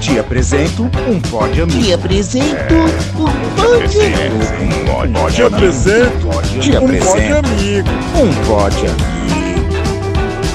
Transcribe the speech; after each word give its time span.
Te 0.00 0.18
apresento 0.18 0.84
um 1.08 1.20
pod 1.20 1.60
amigo. 1.60 1.82
Te 1.82 1.92
apresento 1.92 2.74
um 3.18 3.24
Um 3.24 5.12
pod 5.12 5.34
Te 5.34 5.42
apresento 5.42 6.28
Te 6.60 6.70
um 6.72 6.84
apresento 6.84 7.48
amigo. 7.48 7.90
um 8.14 8.34
pod 8.46 8.74
amigo. 8.76 9.76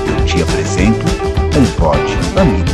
Eu 0.07 0.25
te 0.25 0.41
apresento 0.41 1.05
um 1.57 1.65
pod 1.77 1.99
amigo. 2.39 2.71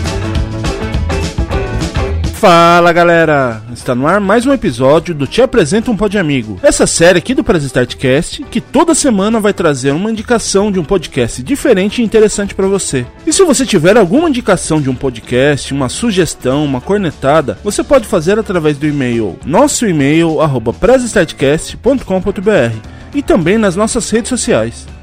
Fala 2.33 2.93
galera, 2.93 3.61
está 3.87 3.95
no 3.95 4.05
ar 4.05 4.19
mais 4.19 4.45
um 4.45 4.51
episódio 4.51 5.15
do 5.15 5.25
Te 5.25 5.41
Apresento 5.41 5.89
um 5.89 5.95
Pod 5.95 6.17
Amigo. 6.17 6.59
Essa 6.61 6.85
série 6.85 7.19
aqui 7.19 7.33
do 7.33 7.41
Press 7.41 7.63
Startcast 7.63 8.43
que 8.43 8.59
toda 8.59 8.93
semana 8.93 9.39
vai 9.39 9.53
trazer 9.53 9.91
uma 9.91 10.11
indicação 10.11 10.69
de 10.69 10.77
um 10.77 10.83
podcast 10.83 11.41
diferente 11.41 12.01
e 12.01 12.03
interessante 12.03 12.53
para 12.53 12.67
você. 12.67 13.05
E 13.25 13.31
se 13.31 13.45
você 13.45 13.65
tiver 13.65 13.95
alguma 13.95 14.27
indicação 14.27 14.81
de 14.81 14.89
um 14.89 14.95
podcast, 14.95 15.73
uma 15.73 15.87
sugestão, 15.87 16.65
uma 16.65 16.81
cornetada, 16.81 17.57
você 17.63 17.81
pode 17.81 18.05
fazer 18.05 18.37
através 18.37 18.77
do 18.77 18.85
e-mail 18.85 19.39
nosso 19.45 19.87
e-mail 19.87 20.41
arroba 20.41 20.75
e 23.15 23.21
também 23.21 23.57
nas 23.57 23.77
nossas 23.77 24.09
redes 24.09 24.27
sociais. 24.27 24.96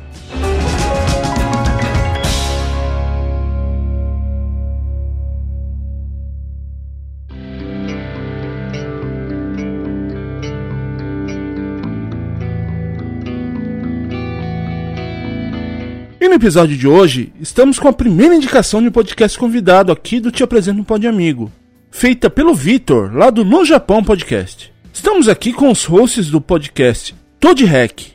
E 16.25 16.29
no 16.29 16.37
episódio 16.37 16.75
de 16.75 16.89
hoje, 16.89 17.31
estamos 17.39 17.79
com 17.79 17.87
a 17.87 17.93
primeira 17.93 18.35
indicação 18.35 18.81
de 18.81 18.89
um 18.89 18.91
podcast 18.91 19.39
convidado 19.39 19.93
aqui 19.93 20.19
do 20.19 20.31
Te 20.31 20.43
Apresento 20.43 20.81
um 20.81 20.83
Pod 20.83 21.07
Amigo, 21.07 21.53
feita 21.91 22.31
pelo 22.31 22.55
Vitor, 22.55 23.15
lá 23.15 23.29
do 23.29 23.45
No 23.45 23.63
Japão 23.63 24.03
Podcast. 24.03 24.73
Estamos 24.91 25.29
aqui 25.29 25.53
com 25.53 25.71
os 25.71 25.85
hosts 25.85 26.31
do 26.31 26.41
podcast 26.41 27.15
Todd 27.39 27.63
Hack. 27.67 28.15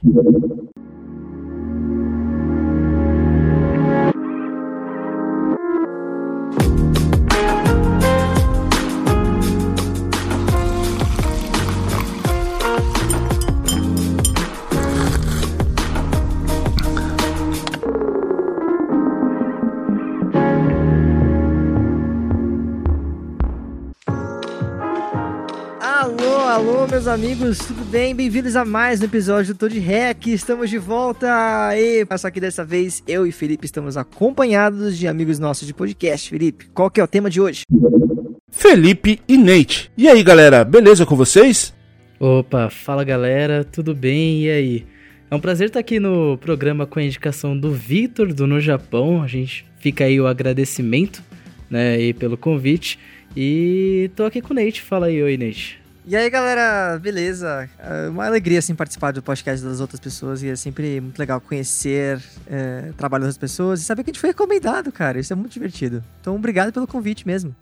Amigos, 27.10 27.58
tudo 27.58 27.84
bem? 27.86 28.14
Bem-vindos 28.14 28.56
a 28.56 28.64
mais 28.64 29.02
um 29.02 29.06
episódio 29.06 29.56
do 29.56 29.58
Tô 29.58 29.68
de 29.68 29.80
Rec. 29.80 30.28
Estamos 30.28 30.70
de 30.70 30.78
volta. 30.78 31.28
E 31.76 32.06
só 32.20 32.30
que 32.30 32.40
dessa 32.40 32.64
vez 32.64 33.02
eu 33.08 33.26
e 33.26 33.32
Felipe 33.32 33.66
estamos 33.66 33.98
acompanhados 33.98 34.96
de 34.96 35.08
amigos 35.08 35.40
nossos 35.40 35.66
de 35.66 35.74
podcast. 35.74 36.30
Felipe, 36.30 36.68
qual 36.72 36.92
que 36.92 37.02
é 37.02 37.04
o 37.04 37.08
tema 37.08 37.28
de 37.28 37.42
hoje? 37.42 37.64
Felipe 38.52 39.20
e 39.28 39.38
Nate. 39.38 39.92
E 39.98 40.08
aí 40.08 40.22
galera, 40.22 40.64
beleza 40.64 41.04
com 41.04 41.16
vocês? 41.16 41.74
Opa, 42.20 42.70
fala 42.70 43.04
galera, 43.04 43.64
tudo 43.64 43.96
bem? 43.96 44.44
E 44.44 44.52
aí? 44.52 44.86
É 45.32 45.36
um 45.36 45.40
prazer 45.40 45.70
estar 45.70 45.80
aqui 45.80 46.00
no 46.00 46.38
programa 46.38 46.86
com 46.86 47.00
a 47.00 47.04
indicação 47.04 47.58
do 47.58 47.72
Vitor 47.72 48.32
do 48.32 48.46
No 48.46 48.62
Japão. 48.62 49.24
A 49.24 49.28
gente 49.28 49.66
fica 49.80 50.04
aí 50.04 50.22
o 50.22 50.28
agradecimento, 50.28 51.24
né, 51.72 51.94
aí 51.94 52.14
pelo 52.14 52.38
convite. 52.38 53.00
E 53.36 54.12
tô 54.16 54.26
aqui 54.26 54.42
com 54.42 54.54
o 54.54 54.56
Nate. 54.56 54.80
Fala 54.80 55.08
aí, 55.08 55.24
oi 55.24 55.38
Nate. 55.38 55.79
E 56.10 56.16
aí, 56.16 56.28
galera, 56.28 56.98
beleza? 56.98 57.70
É 57.78 58.10
uma 58.10 58.26
alegria, 58.26 58.58
assim, 58.58 58.74
participar 58.74 59.14
do 59.14 59.22
podcast 59.22 59.64
das 59.64 59.80
outras 59.80 60.00
pessoas 60.00 60.42
e 60.42 60.50
é 60.50 60.56
sempre 60.56 61.00
muito 61.00 61.20
legal 61.20 61.40
conhecer 61.40 62.20
é, 62.50 62.90
trabalho 62.98 63.26
das 63.26 63.38
pessoas 63.38 63.80
e 63.80 63.84
saber 63.84 64.04
que 64.04 64.10
a 64.10 64.14
gente 64.14 64.20
foi 64.20 64.32
recomendado, 64.32 64.92
cara. 64.92 65.20
Isso 65.20 65.32
é 65.32 65.36
muito 65.36 65.54
divertido. 65.54 66.04
Então, 66.20 66.36
obrigado 66.36 66.74
pelo 66.74 66.88
convite 66.88 67.28
mesmo. 67.28 67.56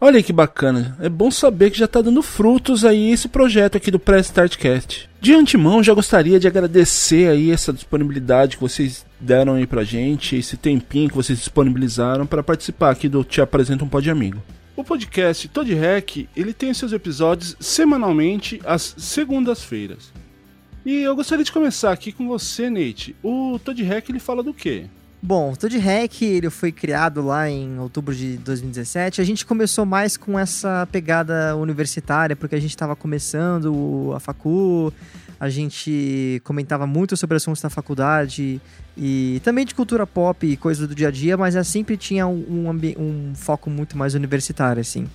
Olha 0.00 0.22
que 0.22 0.32
bacana. 0.32 0.96
É 0.98 1.10
bom 1.10 1.30
saber 1.30 1.70
que 1.70 1.78
já 1.78 1.86
tá 1.86 2.00
dando 2.00 2.22
frutos 2.22 2.86
aí 2.86 3.12
esse 3.12 3.28
projeto 3.28 3.76
aqui 3.76 3.90
do 3.90 3.98
Press 3.98 4.28
Startcast. 4.28 5.10
De 5.20 5.34
antemão, 5.34 5.82
já 5.82 5.92
gostaria 5.92 6.40
de 6.40 6.48
agradecer 6.48 7.28
aí 7.28 7.50
essa 7.50 7.70
disponibilidade 7.70 8.56
que 8.56 8.62
vocês 8.62 9.04
deram 9.20 9.56
aí 9.56 9.66
pra 9.66 9.84
gente, 9.84 10.36
esse 10.36 10.56
tempinho 10.56 11.10
que 11.10 11.16
vocês 11.16 11.38
disponibilizaram 11.38 12.24
para 12.24 12.42
participar 12.42 12.92
aqui 12.92 13.10
do 13.10 13.22
Te 13.22 13.42
Apresento 13.42 13.84
um 13.84 13.88
Pod 13.90 14.08
Amigo. 14.08 14.42
O 14.76 14.82
podcast 14.82 15.46
Todd 15.48 15.72
Hack, 15.72 16.28
ele 16.34 16.52
tem 16.52 16.74
seus 16.74 16.92
episódios 16.92 17.56
semanalmente 17.60 18.60
às 18.64 18.94
segundas-feiras. 18.98 20.12
E 20.84 21.00
eu 21.00 21.14
gostaria 21.14 21.44
de 21.44 21.52
começar 21.52 21.92
aqui 21.92 22.10
com 22.10 22.26
você, 22.26 22.68
Nate. 22.68 23.14
O 23.22 23.58
Todd 23.64 23.80
Hack, 23.84 24.08
ele 24.08 24.18
fala 24.18 24.42
do 24.42 24.52
quê? 24.52 24.86
Bom, 25.26 25.52
o 25.52 25.56
Toad 25.56 25.78
Hack 25.78 26.20
ele 26.20 26.50
foi 26.50 26.70
criado 26.70 27.24
lá 27.24 27.48
em 27.48 27.78
outubro 27.78 28.14
de 28.14 28.36
2017. 28.36 29.22
A 29.22 29.24
gente 29.24 29.46
começou 29.46 29.86
mais 29.86 30.18
com 30.18 30.38
essa 30.38 30.86
pegada 30.92 31.56
universitária, 31.56 32.36
porque 32.36 32.54
a 32.54 32.60
gente 32.60 32.72
estava 32.72 32.94
começando 32.94 34.12
a 34.14 34.20
facu, 34.20 34.92
a 35.38 35.48
gente 35.48 36.40
comentava 36.44 36.86
muito 36.86 37.16
sobre 37.16 37.36
assuntos 37.36 37.60
da 37.60 37.70
faculdade 37.70 38.60
e 38.96 39.40
também 39.44 39.64
de 39.64 39.74
cultura 39.74 40.06
pop 40.06 40.46
e 40.46 40.56
coisas 40.56 40.86
do 40.86 40.94
dia 40.94 41.08
a 41.08 41.10
dia, 41.10 41.36
mas 41.36 41.56
é, 41.56 41.62
sempre 41.64 41.96
tinha 41.96 42.26
um, 42.26 42.68
um 42.68 42.70
um 42.98 43.34
foco 43.34 43.68
muito 43.68 43.96
mais 43.96 44.14
universitário, 44.14 44.80
assim. 44.80 45.06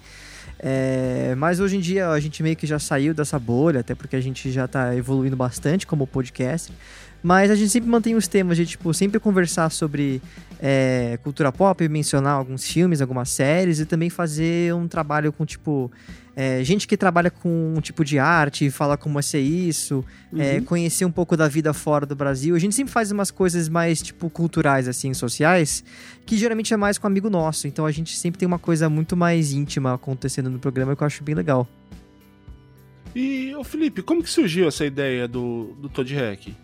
É, 0.62 1.34
mas 1.38 1.62
hoje 1.62 1.78
em 1.78 1.80
dia 1.80 2.10
a 2.10 2.20
gente 2.20 2.44
meio 2.44 2.56
que 2.56 2.68
já 2.68 2.78
saiu 2.78 3.14
dessa 3.14 3.40
bolha, 3.40 3.80
até 3.80 3.96
porque 3.96 4.16
a 4.16 4.22
gente 4.22 4.52
já 4.52 4.66
está 4.66 4.94
evoluindo 4.96 5.36
bastante 5.36 5.88
como 5.88 6.06
podcast. 6.06 6.74
Mas 7.22 7.52
a 7.52 7.56
gente 7.56 7.70
sempre 7.70 7.90
mantém 7.90 8.16
os 8.16 8.28
temas 8.28 8.56
de, 8.56 8.66
tipo, 8.66 8.94
sempre 8.94 9.20
conversar 9.20 9.70
sobre 9.72 10.22
é, 10.62 11.20
cultura 11.22 11.52
pop, 11.52 11.88
mencionar 11.90 12.34
alguns 12.34 12.66
filmes, 12.66 13.02
algumas 13.02 13.30
séries 13.30 13.80
e 13.80 13.86
também 13.86 14.10
fazer 14.10 14.74
um 14.74 14.88
trabalho 14.88 15.34
com, 15.34 15.46
tipo, 15.46 15.92
é, 16.42 16.64
gente 16.64 16.88
que 16.88 16.96
trabalha 16.96 17.30
com 17.30 17.74
um 17.76 17.82
tipo 17.82 18.06
de 18.06 18.18
arte, 18.18 18.70
fala 18.70 18.96
como 18.96 19.20
é 19.20 19.22
ser 19.22 19.42
isso, 19.42 20.06
é, 20.38 20.62
conhecer 20.62 21.04
um 21.04 21.12
pouco 21.12 21.36
da 21.36 21.50
vida 21.50 21.74
fora 21.74 22.06
do 22.06 22.16
Brasil. 22.16 22.56
A 22.56 22.60
gente 22.60 22.74
sempre 22.74 22.94
faz 22.94 23.12
umas 23.12 23.30
coisas 23.30 23.68
mais, 23.68 24.02
tipo, 24.02 24.30
culturais, 24.30 24.88
assim, 24.88 25.14
sociais, 25.14 25.84
que 26.26 26.38
geralmente 26.38 26.74
é 26.74 26.78
mais 26.78 26.98
com 26.98 27.06
amigo 27.06 27.30
nosso. 27.30 27.68
Então 27.68 27.86
a 27.86 27.92
gente 27.92 28.16
sempre 28.16 28.40
tem 28.40 28.48
uma 28.48 28.58
coisa 28.58 28.90
muito 28.90 29.18
mais 29.18 29.52
íntima 29.52 29.94
acontecendo 29.94 30.50
no 30.50 30.60
programa 30.60 30.96
que 30.96 31.04
eu 31.04 31.08
acho 31.08 31.22
bem 31.26 31.36
legal. 31.36 31.68
E, 33.14 33.54
ô 33.56 33.64
Felipe, 33.66 34.02
como 34.02 34.24
que 34.24 34.30
surgiu 34.30 34.66
essa 34.70 34.86
ideia 34.86 35.28
do, 35.28 35.76
do 35.78 35.90
Todd 35.90 36.16
Hack? 36.16 36.56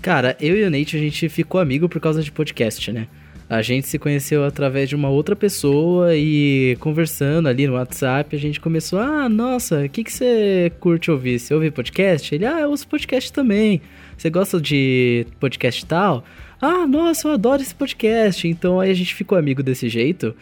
Cara, 0.00 0.36
eu 0.38 0.56
e 0.56 0.62
o 0.62 0.70
Nate, 0.70 0.96
a 0.96 1.00
gente 1.00 1.28
ficou 1.28 1.60
amigo 1.60 1.88
por 1.88 2.00
causa 2.00 2.22
de 2.22 2.30
podcast, 2.30 2.92
né? 2.92 3.08
A 3.50 3.62
gente 3.62 3.86
se 3.86 3.98
conheceu 3.98 4.44
através 4.44 4.90
de 4.90 4.94
uma 4.94 5.08
outra 5.08 5.34
pessoa 5.34 6.14
e 6.14 6.76
conversando 6.80 7.48
ali 7.48 7.66
no 7.66 7.74
WhatsApp, 7.74 8.36
a 8.36 8.38
gente 8.38 8.60
começou, 8.60 8.98
ah, 8.98 9.26
nossa, 9.26 9.86
o 9.86 9.88
que, 9.88 10.04
que 10.04 10.12
você 10.12 10.70
curte 10.78 11.10
ouvir? 11.10 11.38
Você 11.38 11.54
ouve 11.54 11.70
podcast? 11.70 12.34
Ele, 12.34 12.44
ah, 12.44 12.60
eu 12.60 12.68
ouço 12.68 12.86
podcast 12.86 13.32
também. 13.32 13.80
Você 14.18 14.28
gosta 14.28 14.60
de 14.60 15.26
podcast 15.40 15.86
tal? 15.86 16.24
Ah, 16.60 16.86
nossa, 16.86 17.28
eu 17.28 17.32
adoro 17.32 17.62
esse 17.62 17.74
podcast. 17.74 18.46
Então 18.46 18.80
aí 18.80 18.90
a 18.90 18.94
gente 18.94 19.14
ficou 19.14 19.38
amigo 19.38 19.62
desse 19.62 19.88
jeito, 19.88 20.34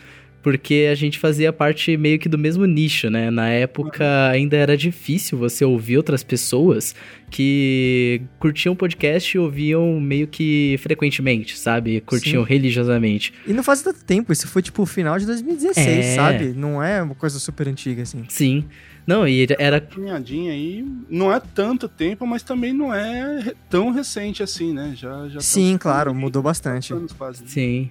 porque 0.47 0.87
a 0.93 0.95
gente 0.95 1.19
fazia 1.19 1.53
parte 1.53 1.97
meio 1.97 2.21
que 2.21 2.29
do 2.29 2.39
mesmo 2.39 2.65
nicho, 2.67 3.11
né? 3.11 3.33
Na 3.33 3.49
época 3.49 4.29
ainda 4.31 4.57
era 4.57 4.77
difícil 4.77 5.37
você 5.37 5.65
ouvir 5.65 5.97
outras 5.97 6.23
pessoas 6.23 6.95
que 7.29 8.23
curtiam 8.39 8.77
podcast 8.77 9.37
e 9.37 9.41
ouviam 9.41 10.01
meio 10.01 10.29
que 10.29 10.77
frequentemente, 10.79 11.59
sabe? 11.59 12.01
Curtiam 12.01 12.45
Sim. 12.45 12.49
religiosamente. 12.49 13.35
E 13.45 13.53
não 13.53 13.65
faz 13.65 13.83
tanto 13.83 14.05
tempo, 14.05 14.33
isso 14.33 14.47
foi 14.47 14.63
tipo 14.63 14.83
o 14.83 14.87
final 14.87 15.19
de 15.19 15.27
2016, 15.27 15.89
É. 16.07 16.15
sabe? 16.15 16.53
Não 16.57 16.81
é 16.81 17.03
uma 17.03 17.17
coisa 17.17 17.41
super 17.41 17.67
antiga, 17.67 18.03
assim. 18.05 18.23
Sim. 18.29 18.65
Não, 19.05 19.27
e 19.27 19.49
era. 19.59 19.81
Caminhadinha 19.81 20.53
aí, 20.53 20.85
não 21.11 21.33
é 21.33 21.41
tanto 21.41 21.89
tempo, 21.89 22.25
mas 22.25 22.45
também 22.45 22.73
não 22.73 22.95
é 22.95 23.53
tão 23.69 23.91
recente 23.91 24.45
assim, 24.45 24.73
né? 24.73 24.93
Já, 24.97 25.29
já 25.29 25.41
Sim, 25.41 25.73
tá- 25.73 25.79
claro, 25.81 26.15
mudou 26.15 26.41
bastante. 26.41 26.93
anos 26.93 27.13
quase. 27.13 27.43
Sim. 27.49 27.91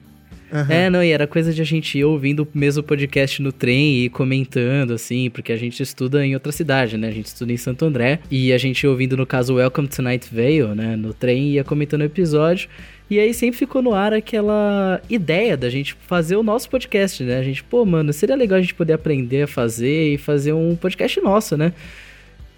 Aham. 0.51 0.73
É, 0.73 0.89
não, 0.89 1.03
e 1.03 1.11
era 1.11 1.25
coisa 1.25 1.53
de 1.53 1.61
a 1.61 1.65
gente 1.65 1.97
ir 1.97 2.03
ouvindo 2.03 2.43
o 2.43 2.47
mesmo 2.57 2.83
podcast 2.83 3.41
no 3.41 3.51
trem 3.51 4.03
e 4.05 4.09
comentando, 4.09 4.93
assim, 4.93 5.29
porque 5.29 5.51
a 5.51 5.57
gente 5.57 5.81
estuda 5.81 6.25
em 6.25 6.33
outra 6.33 6.51
cidade, 6.51 6.97
né? 6.97 7.07
A 7.07 7.11
gente 7.11 7.25
estuda 7.25 7.51
em 7.51 7.57
Santo 7.57 7.85
André. 7.85 8.19
E 8.29 8.53
a 8.53 8.57
gente 8.57 8.83
ia 8.83 8.89
ouvindo, 8.89 9.17
no 9.17 9.25
caso, 9.25 9.55
Welcome 9.55 9.87
to 9.87 10.01
Night 10.01 10.27
Vale, 10.31 10.75
né? 10.75 10.95
No 10.95 11.13
trem, 11.13 11.51
ia 11.51 11.63
comentando 11.63 12.01
o 12.01 12.05
episódio. 12.05 12.69
E 13.09 13.19
aí 13.19 13.33
sempre 13.33 13.57
ficou 13.57 13.81
no 13.81 13.93
ar 13.93 14.13
aquela 14.13 14.99
ideia 15.09 15.55
da 15.55 15.69
gente 15.69 15.95
fazer 16.07 16.35
o 16.35 16.43
nosso 16.43 16.69
podcast, 16.69 17.23
né? 17.23 17.37
A 17.37 17.43
gente, 17.43 17.63
pô, 17.63 17.85
mano, 17.85 18.11
seria 18.11 18.35
legal 18.35 18.57
a 18.57 18.61
gente 18.61 18.73
poder 18.73 18.93
aprender 18.93 19.43
a 19.43 19.47
fazer 19.47 20.13
e 20.13 20.17
fazer 20.17 20.53
um 20.53 20.75
podcast 20.75 21.21
nosso, 21.21 21.55
né? 21.55 21.71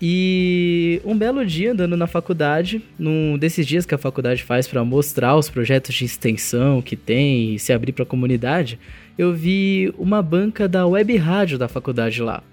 E 0.01 1.01
um 1.03 1.17
belo 1.17 1.45
dia, 1.45 1.71
andando 1.71 1.97
na 1.97 2.05
faculdade, 2.05 2.83
num 2.99 3.37
desses 3.37 3.65
dias 3.65 3.85
que 3.85 3.95
a 3.95 3.97
faculdade 3.97 4.43
faz 4.43 4.67
para 4.67 4.83
mostrar 4.83 5.35
os 5.35 5.49
projetos 5.49 5.95
de 5.95 6.05
extensão 6.05 6.81
que 6.81 6.95
tem 6.95 7.55
e 7.55 7.59
se 7.59 7.73
abrir 7.73 7.91
para 7.91 8.03
a 8.03 8.05
comunidade, 8.05 8.79
eu 9.17 9.33
vi 9.33 9.91
uma 9.97 10.21
banca 10.21 10.67
da 10.67 10.85
web 10.85 11.15
rádio 11.17 11.57
da 11.57 11.67
faculdade 11.67 12.21
lá. 12.21 12.43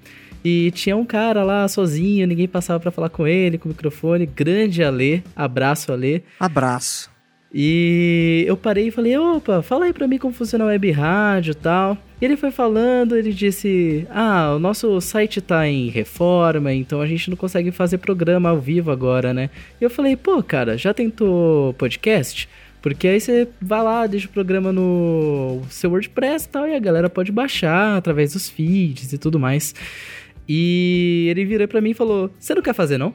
E 0.43 0.71
tinha 0.73 0.97
um 0.97 1.05
cara 1.05 1.43
lá 1.43 1.67
sozinho, 1.69 2.27
ninguém 2.27 2.49
passava 2.49 2.79
para 2.81 2.91
falar 2.91 3.09
com 3.09 3.27
ele, 3.27 3.57
com 3.57 3.67
o 3.67 3.73
microfone. 3.73 4.27
Grande 4.27 4.83
Alê, 4.83 5.23
abraço 5.35 5.93
Alê. 5.93 6.23
Abraço. 6.39 7.14
E 7.57 8.45
eu 8.49 8.57
parei 8.57 8.89
e 8.89 8.91
falei, 8.91 9.17
opa, 9.17 9.63
fala 9.63 9.85
aí 9.85 9.93
pra 9.93 10.09
mim 10.09 10.19
como 10.19 10.35
funciona 10.35 10.65
a 10.65 10.67
web 10.67 10.91
rádio 10.91 11.53
e 11.53 11.55
tal. 11.55 11.97
E 12.21 12.25
ele 12.25 12.37
foi 12.37 12.51
falando, 12.51 13.17
ele 13.17 13.33
disse, 13.33 14.09
ah, 14.11 14.55
o 14.57 14.59
nosso 14.59 15.01
site 15.01 15.41
tá 15.41 15.69
em 15.69 15.89
reforma, 15.89 16.73
então 16.75 17.01
a 17.01 17.07
gente 17.07 17.31
não 17.31 17.37
consegue 17.37 17.71
fazer 17.71 17.99
programa 17.99 18.49
ao 18.49 18.59
vivo 18.59 18.91
agora, 18.91 19.33
né? 19.33 19.51
E 19.81 19.85
eu 19.85 19.89
falei, 19.89 20.17
pô, 20.17 20.43
cara, 20.43 20.77
já 20.77 20.93
tentou 20.93 21.73
podcast? 21.75 22.49
Porque 22.83 23.07
aí 23.07 23.21
você 23.21 23.47
vai 23.63 23.85
lá, 23.85 24.05
deixa 24.09 24.27
o 24.27 24.31
programa 24.31 24.73
no 24.73 25.63
seu 25.71 25.91
WordPress 25.91 26.47
e 26.47 26.49
tal, 26.49 26.67
e 26.67 26.75
a 26.75 26.81
galera 26.81 27.09
pode 27.09 27.31
baixar 27.31 27.97
através 27.97 28.33
dos 28.33 28.51
feeds 28.51 29.13
e 29.13 29.19
tudo 29.19 29.39
mais. 29.39 29.77
E 30.49 31.29
ele 31.31 31.45
virou 31.45 31.69
pra 31.69 31.81
mim 31.81 31.91
e 31.91 31.95
falou: 31.95 32.31
Você 32.39 32.55
não 32.55 32.61
quer 32.61 32.75
fazer, 32.75 32.99
não? 32.99 33.15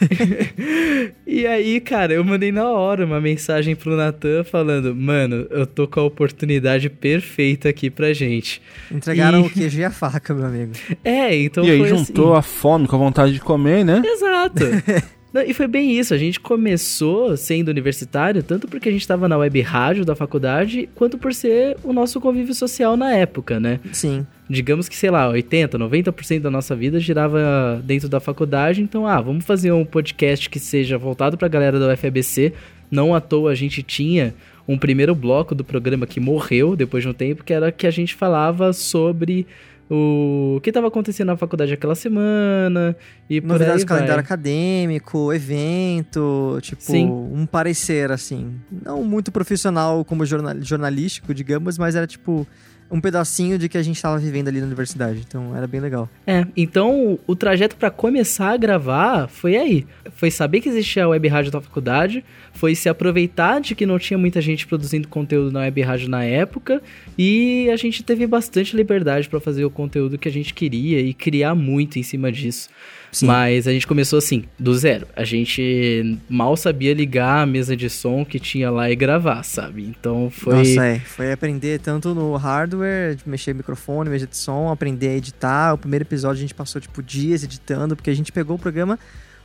e 1.26 1.46
aí, 1.46 1.80
cara, 1.80 2.12
eu 2.12 2.24
mandei 2.24 2.50
na 2.52 2.68
hora 2.68 3.04
uma 3.04 3.20
mensagem 3.20 3.74
pro 3.76 3.96
Natan 3.96 4.44
falando: 4.44 4.94
Mano, 4.94 5.46
eu 5.50 5.66
tô 5.66 5.86
com 5.86 6.00
a 6.00 6.04
oportunidade 6.04 6.88
perfeita 6.88 7.68
aqui 7.68 7.90
pra 7.90 8.12
gente. 8.12 8.60
Entregaram 8.90 9.40
E- 9.40 9.46
o 9.46 9.50
queijo 9.50 9.78
e 9.80 9.84
a 9.84 9.90
faca, 9.90 10.34
meu 10.34 10.46
amigo. 10.46 10.72
É, 11.04 11.34
então 11.36 11.64
e 11.64 11.70
aí 11.70 11.78
foi 11.78 11.88
juntou 11.88 12.34
assim. 12.34 12.38
a 12.38 12.42
fome 12.42 12.86
com 12.88 12.96
a 12.96 12.98
vontade 12.98 13.32
de 13.32 13.40
comer, 13.40 13.84
né? 13.84 14.02
Exato. 14.04 14.64
Não, 15.32 15.42
e 15.42 15.54
foi 15.54 15.68
bem 15.68 15.96
isso, 15.96 16.12
a 16.12 16.18
gente 16.18 16.40
começou 16.40 17.36
sendo 17.36 17.68
universitário, 17.68 18.42
tanto 18.42 18.66
porque 18.66 18.88
a 18.88 18.92
gente 18.92 19.02
estava 19.02 19.28
na 19.28 19.38
web 19.38 19.60
rádio 19.60 20.04
da 20.04 20.16
faculdade, 20.16 20.88
quanto 20.94 21.16
por 21.18 21.32
ser 21.32 21.76
o 21.84 21.92
nosso 21.92 22.20
convívio 22.20 22.52
social 22.52 22.96
na 22.96 23.12
época, 23.12 23.60
né? 23.60 23.78
Sim. 23.92 24.26
digamos 24.48 24.88
que, 24.88 24.96
sei 24.96 25.10
lá, 25.10 25.28
80, 25.28 25.78
90% 25.78 26.40
da 26.40 26.50
nossa 26.50 26.74
vida 26.74 26.98
girava 26.98 27.80
dentro 27.84 28.08
da 28.08 28.18
faculdade, 28.18 28.82
então, 28.82 29.06
ah, 29.06 29.20
vamos 29.20 29.44
fazer 29.44 29.70
um 29.70 29.84
podcast 29.84 30.50
que 30.50 30.58
seja 30.58 30.98
voltado 30.98 31.38
pra 31.38 31.46
galera 31.46 31.78
da 31.78 31.92
UFABC. 31.92 32.52
Não 32.90 33.14
à 33.14 33.20
toa 33.20 33.52
a 33.52 33.54
gente 33.54 33.84
tinha 33.84 34.34
um 34.66 34.76
primeiro 34.76 35.14
bloco 35.14 35.54
do 35.54 35.64
programa 35.64 36.06
que 36.06 36.18
morreu 36.18 36.74
depois 36.74 37.04
de 37.04 37.08
um 37.08 37.12
tempo, 37.12 37.44
que 37.44 37.52
era 37.52 37.70
que 37.70 37.86
a 37.86 37.90
gente 37.90 38.14
falava 38.14 38.72
sobre 38.72 39.46
o 39.92 40.60
que 40.62 40.70
estava 40.70 40.86
acontecendo 40.86 41.26
na 41.26 41.36
faculdade 41.36 41.72
aquela 41.72 41.96
semana 41.96 42.96
e 43.28 43.40
por 43.40 43.48
Novidades 43.48 43.78
aí 43.78 43.84
do 43.84 43.88
calendário 43.88 44.14
vai. 44.14 44.24
acadêmico, 44.24 45.32
evento, 45.32 46.58
tipo, 46.62 46.80
Sim. 46.80 47.10
um 47.10 47.44
parecer, 47.44 48.12
assim. 48.12 48.54
Não 48.70 49.02
muito 49.02 49.32
profissional 49.32 50.04
como 50.04 50.24
jornal, 50.24 50.54
jornalístico, 50.62 51.34
digamos, 51.34 51.76
mas 51.76 51.96
era 51.96 52.06
tipo 52.06 52.46
um 52.90 53.00
pedacinho 53.00 53.58
de 53.58 53.68
que 53.68 53.78
a 53.78 53.82
gente 53.82 54.00
tava 54.00 54.18
vivendo 54.18 54.48
ali 54.48 54.60
na 54.60 54.66
universidade. 54.66 55.24
Então 55.26 55.56
era 55.56 55.66
bem 55.66 55.80
legal. 55.80 56.08
É, 56.26 56.46
então 56.56 57.18
o 57.26 57.36
trajeto 57.36 57.76
pra 57.76 57.90
começar 57.90 58.50
a 58.50 58.56
gravar 58.56 59.28
foi 59.28 59.56
aí. 59.56 59.86
Foi 60.16 60.30
saber 60.30 60.60
que 60.60 60.68
existia 60.68 61.04
a 61.04 61.08
web 61.08 61.28
rádio 61.28 61.52
da 61.52 61.60
faculdade, 61.60 62.24
foi 62.52 62.74
se 62.74 62.88
aproveitar 62.88 63.60
de 63.60 63.74
que 63.74 63.86
não 63.86 63.98
tinha 63.98 64.18
muita 64.18 64.40
gente 64.40 64.66
produzindo 64.66 65.08
conteúdo 65.08 65.52
na 65.52 65.60
web 65.60 65.80
rádio 65.82 66.08
na 66.08 66.24
época 66.24 66.82
e 67.16 67.68
a 67.70 67.76
gente 67.76 68.02
teve 68.02 68.26
bastante 68.26 68.76
liberdade 68.76 69.28
pra 69.28 69.40
fazer 69.40 69.64
o 69.64 69.70
conteúdo 69.70 70.18
que 70.18 70.28
a 70.28 70.32
gente 70.32 70.52
queria 70.52 71.00
e 71.00 71.14
criar 71.14 71.54
muito 71.54 71.98
em 71.98 72.02
cima 72.02 72.32
disso. 72.32 72.68
Sim. 73.12 73.26
Mas 73.26 73.66
a 73.66 73.72
gente 73.72 73.86
começou 73.86 74.18
assim, 74.18 74.44
do 74.58 74.72
zero. 74.72 75.06
A 75.16 75.24
gente 75.24 76.18
mal 76.28 76.56
sabia 76.56 76.94
ligar 76.94 77.42
a 77.42 77.46
mesa 77.46 77.76
de 77.76 77.90
som 77.90 78.24
que 78.24 78.38
tinha 78.38 78.70
lá 78.70 78.88
e 78.90 78.94
gravar, 78.94 79.42
sabe? 79.42 79.82
Então 79.84 80.30
foi 80.30 80.54
Nossa, 80.54 80.86
é. 80.86 80.98
Foi 81.00 81.32
aprender 81.32 81.80
tanto 81.80 82.14
no 82.14 82.36
hardware, 82.36 83.18
mexer 83.26 83.52
microfone, 83.54 84.08
mexer 84.10 84.26
de 84.28 84.36
som, 84.36 84.70
aprender 84.70 85.08
a 85.08 85.14
editar. 85.16 85.74
O 85.74 85.78
primeiro 85.78 86.04
episódio 86.04 86.38
a 86.38 86.40
gente 86.42 86.54
passou, 86.54 86.80
tipo, 86.80 87.02
dias 87.02 87.42
editando, 87.42 87.96
porque 87.96 88.10
a 88.10 88.14
gente 88.14 88.30
pegou 88.30 88.54
o 88.56 88.58
programa 88.58 88.98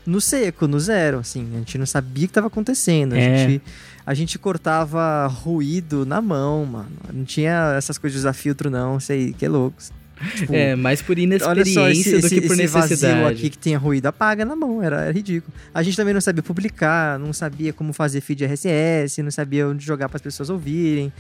no 0.06 0.22
seco, 0.22 0.68
no 0.68 0.80
zero, 0.80 1.18
assim. 1.18 1.48
A 1.56 1.58
gente 1.58 1.78
não 1.80 1.86
sabia 1.88 2.26
o 2.26 2.28
que 2.28 2.32
estava 2.32 2.46
acontecendo. 2.48 3.14
A, 3.14 3.18
É. 3.18 3.48
gente, 3.50 3.62
a 4.06 4.14
gente 4.14 4.38
cortava 4.38 5.26
ruído 5.26 6.06
na 6.06 6.22
mão, 6.22 6.64
mano. 6.68 6.92
Não 7.12 7.26
tinha 7.26 7.74
essas 7.76 7.98
coisas 7.98 8.14
de 8.14 8.20
usar 8.20 8.34
filtro, 8.34 8.70
não. 8.70 9.00
Sei, 9.00 9.34
que 9.34 9.44
é 9.44 9.50
louco. 9.50 9.76
Tipo, 10.36 10.54
é, 10.54 10.76
mais 10.76 11.02
por 11.02 11.14
Olha 11.14 11.24
inexperiência 11.24 11.74
só, 11.74 11.90
esse, 11.90 12.18
do 12.20 12.30
que 12.30 12.48
por 12.48 12.54
esse 12.54 12.68
vazio 12.68 12.90
necessidade. 12.90 13.40
aqui 13.40 13.50
que 13.50 13.58
tinha 13.58 13.78
ruído, 13.78 14.06
apaga 14.06 14.46
na 14.46 14.56
mão, 14.56 14.82
era, 14.82 15.02
era 15.02 15.12
ridículo. 15.12 15.54
A 15.74 15.84
gente 15.84 15.98
também 15.98 16.14
não 16.14 16.22
sabia 16.22 16.42
publicar, 16.42 17.20
não 17.20 17.34
sabia 17.34 17.74
como 17.74 17.92
fazer 17.92 18.22
feed 18.22 18.46
RSS, 18.46 19.22
não 19.22 19.32
sabia 19.32 19.68
onde 19.68 19.86
jogar 19.86 20.08
para 20.08 20.18
as 20.18 20.22
pessoas 20.22 20.50
ouvirem. 20.50 21.12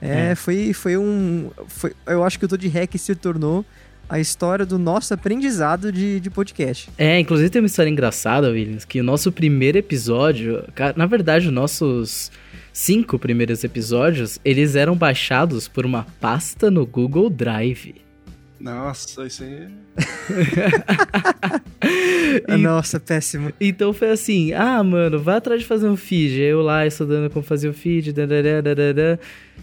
É, 0.00 0.30
É. 0.30 0.34
Foi, 0.34 0.72
foi 0.72 0.96
um. 0.96 1.50
Foi, 1.66 1.92
eu 2.06 2.22
acho 2.22 2.38
que 2.38 2.44
o 2.44 2.48
Todo 2.48 2.68
Hack 2.68 2.96
se 2.96 3.14
tornou 3.14 3.64
a 4.08 4.20
história 4.20 4.64
do 4.64 4.78
nosso 4.78 5.12
aprendizado 5.12 5.90
de, 5.90 6.20
de 6.20 6.30
podcast. 6.30 6.88
É, 6.96 7.18
inclusive 7.18 7.50
tem 7.50 7.60
uma 7.60 7.66
história 7.66 7.90
engraçada, 7.90 8.50
Williams, 8.50 8.84
que 8.84 9.00
o 9.00 9.04
nosso 9.04 9.32
primeiro 9.32 9.78
episódio, 9.78 10.62
na 10.94 11.06
verdade, 11.06 11.48
os 11.48 11.52
nossos 11.52 12.30
cinco 12.72 13.18
primeiros 13.18 13.64
episódios, 13.64 14.38
eles 14.44 14.76
eram 14.76 14.94
baixados 14.94 15.66
por 15.66 15.84
uma 15.84 16.06
pasta 16.20 16.70
no 16.70 16.86
Google 16.86 17.28
Drive. 17.28 18.05
Nossa, 18.58 19.26
isso 19.26 19.44
aí. 19.44 19.68
Ah, 22.48 22.56
Nossa, 22.56 22.98
péssimo. 22.98 23.52
Então 23.60 23.92
foi 23.92 24.10
assim, 24.10 24.52
ah, 24.52 24.82
mano, 24.82 25.18
vai 25.18 25.36
atrás 25.36 25.60
de 25.60 25.66
fazer 25.66 25.88
um 25.88 25.96
feed. 25.96 26.40
Eu 26.40 26.62
lá 26.62 26.86
estudando 26.86 27.30
como 27.30 27.44
fazer 27.44 27.68
o 27.68 27.74
feed, 27.74 28.12
dadadá, 28.12 28.60
dadadá, 28.60 29.18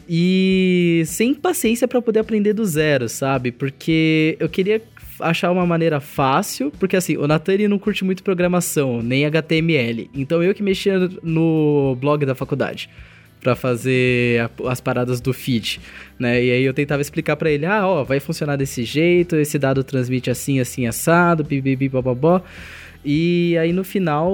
e 0.08 1.04
sem 1.06 1.34
paciência 1.34 1.88
pra 1.88 2.02
poder 2.02 2.20
aprender 2.20 2.54
do 2.54 2.66
zero, 2.66 3.10
sabe? 3.10 3.52
Porque 3.52 4.38
eu 4.40 4.48
queria 4.48 4.82
achar 5.20 5.52
uma 5.52 5.66
maneira 5.66 6.00
fácil, 6.00 6.72
porque 6.80 6.96
assim, 6.96 7.18
o 7.18 7.28
Natan 7.28 7.54
ele 7.54 7.68
não 7.68 7.80
curte 7.80 8.04
muito 8.04 8.24
programação, 8.24 9.02
nem 9.02 9.26
HTML. 9.26 10.10
Então 10.14 10.44
eu 10.44 10.54
que 10.54 10.64
mexia 10.64 11.10
no 11.22 11.98
blog 12.00 12.26
da 12.26 12.36
faculdade 12.36 12.90
pra 13.44 13.56
fazer 13.56 14.42
a- 14.42 14.70
as 14.72 14.80
paradas 14.82 15.20
do 15.22 15.34
feed, 15.34 15.80
né? 16.18 16.44
E 16.44 16.50
aí 16.52 16.64
eu 16.64 16.74
tentava 16.74 17.02
explicar 17.02 17.36
pra 17.36 17.52
ele, 17.52 17.66
ah, 17.66 17.86
ó, 17.86 18.04
vai 18.04 18.20
funcionar 18.20 18.56
desse 18.56 18.84
jeito, 18.84 19.36
esse 19.36 19.60
dado 19.60 19.84
transmite 19.84 20.30
assim, 20.32 20.60
assim, 20.60 20.88
assado, 20.88 21.44
bibibi, 21.44 21.90
bababó. 21.90 22.42
E 23.06 23.58
aí 23.58 23.74
no 23.74 23.84
final, 23.84 24.32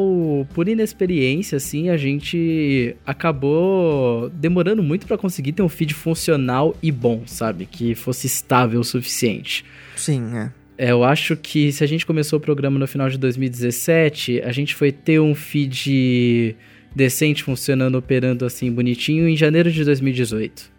por 0.54 0.68
inexperiência, 0.68 1.56
assim, 1.58 1.90
a 1.90 1.98
gente 1.98 2.96
acabou 3.04 4.30
demorando 4.30 4.84
muito 4.84 5.08
pra 5.08 5.18
conseguir 5.18 5.54
ter 5.54 5.64
um 5.64 5.70
feed 5.70 5.94
funcional 5.96 6.76
e 6.82 6.92
bom, 6.92 7.24
sabe? 7.26 7.66
Que 7.66 7.96
fosse 7.96 8.28
estável 8.28 8.80
o 8.80 8.84
suficiente. 8.84 9.66
Sim, 9.96 10.24
é. 10.36 10.52
É, 10.78 10.92
eu 10.92 11.04
acho 11.04 11.36
que 11.36 11.72
se 11.74 11.84
a 11.84 11.88
gente 11.88 12.06
começou 12.06 12.38
o 12.38 12.42
programa 12.42 12.80
no 12.80 12.88
final 12.88 13.10
de 13.10 13.18
2017, 13.18 14.42
a 14.46 14.52
gente 14.52 14.74
foi 14.76 14.92
ter 14.92 15.20
um 15.20 15.34
feed 15.36 16.56
decente 16.96 17.44
funcionando, 17.44 17.96
operando 17.98 18.46
assim 18.46 18.72
bonitinho 18.72 19.28
em 19.28 19.36
janeiro 19.36 19.72
de 19.72 19.84
2018. 19.84 20.72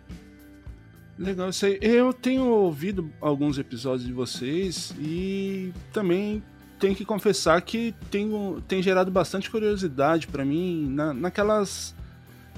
Legal 1.19 1.51
isso 1.51 1.67
aí. 1.67 1.79
Eu 1.83 2.13
tenho 2.13 2.45
ouvido 2.47 3.11
alguns 3.21 3.59
episódios 3.59 4.07
de 4.07 4.13
vocês 4.13 4.95
e 4.99 5.73
também 5.93 6.43
tenho 6.79 6.97
que 6.97 7.05
confessar 7.05 7.61
que 7.61 7.95
tenho, 8.11 8.63
tem 8.67 8.83
gerado 8.83 9.11
bastante 9.11 9.51
curiosidade 9.51 10.27
pra 10.27 10.45
mim 10.47 10.89
na, 10.89 11.13
naquelas 11.13 11.95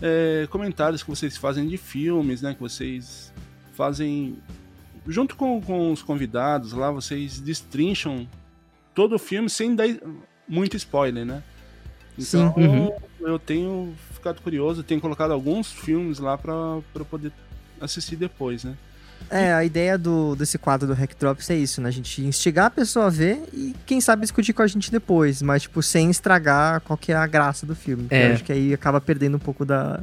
é, 0.00 0.46
comentários 0.48 1.02
que 1.02 1.10
vocês 1.10 1.36
fazem 1.36 1.66
de 1.66 1.76
filmes, 1.76 2.40
né? 2.40 2.54
Que 2.54 2.60
vocês 2.60 3.32
fazem 3.72 4.38
junto 5.08 5.34
com, 5.34 5.60
com 5.60 5.90
os 5.90 6.02
convidados 6.02 6.72
lá, 6.72 6.90
vocês 6.90 7.40
destrincham 7.40 8.28
todo 8.94 9.16
o 9.16 9.18
filme 9.18 9.50
sem 9.50 9.74
dar 9.74 9.86
muito 10.48 10.76
spoiler, 10.76 11.24
né? 11.24 11.42
Então 12.18 12.54
Sim. 12.54 12.60
Uhum. 12.60 12.92
eu 13.20 13.38
tenho 13.38 13.94
ficado 14.12 14.40
curioso, 14.42 14.82
tenho 14.82 15.00
colocado 15.00 15.32
alguns 15.32 15.72
filmes 15.72 16.18
lá 16.18 16.36
pra, 16.36 16.80
pra 16.92 17.04
poder 17.04 17.32
assistir 17.80 18.16
depois, 18.16 18.64
né? 18.64 18.76
É, 19.30 19.52
a 19.52 19.64
ideia 19.64 19.96
do, 19.96 20.34
desse 20.34 20.58
quadro 20.58 20.86
do 20.86 20.94
Hack 20.94 21.14
Drops 21.18 21.48
é 21.50 21.56
isso, 21.56 21.80
né? 21.80 21.88
A 21.88 21.92
gente 21.92 22.22
instigar 22.22 22.66
a 22.66 22.70
pessoa 22.70 23.06
a 23.06 23.10
ver 23.10 23.42
e, 23.52 23.74
quem 23.86 24.00
sabe, 24.00 24.22
discutir 24.22 24.52
com 24.52 24.62
a 24.62 24.66
gente 24.66 24.90
depois, 24.90 25.40
mas, 25.40 25.62
tipo, 25.62 25.82
sem 25.82 26.10
estragar 26.10 26.80
qual 26.80 26.96
que 26.96 27.12
é 27.12 27.16
a 27.16 27.26
graça 27.26 27.64
do 27.64 27.74
filme. 27.74 28.06
É. 28.10 28.28
Eu 28.28 28.34
acho 28.34 28.44
que 28.44 28.52
aí 28.52 28.74
acaba 28.74 29.00
perdendo 29.00 29.36
um 29.36 29.40
pouco 29.40 29.64
da, 29.64 30.00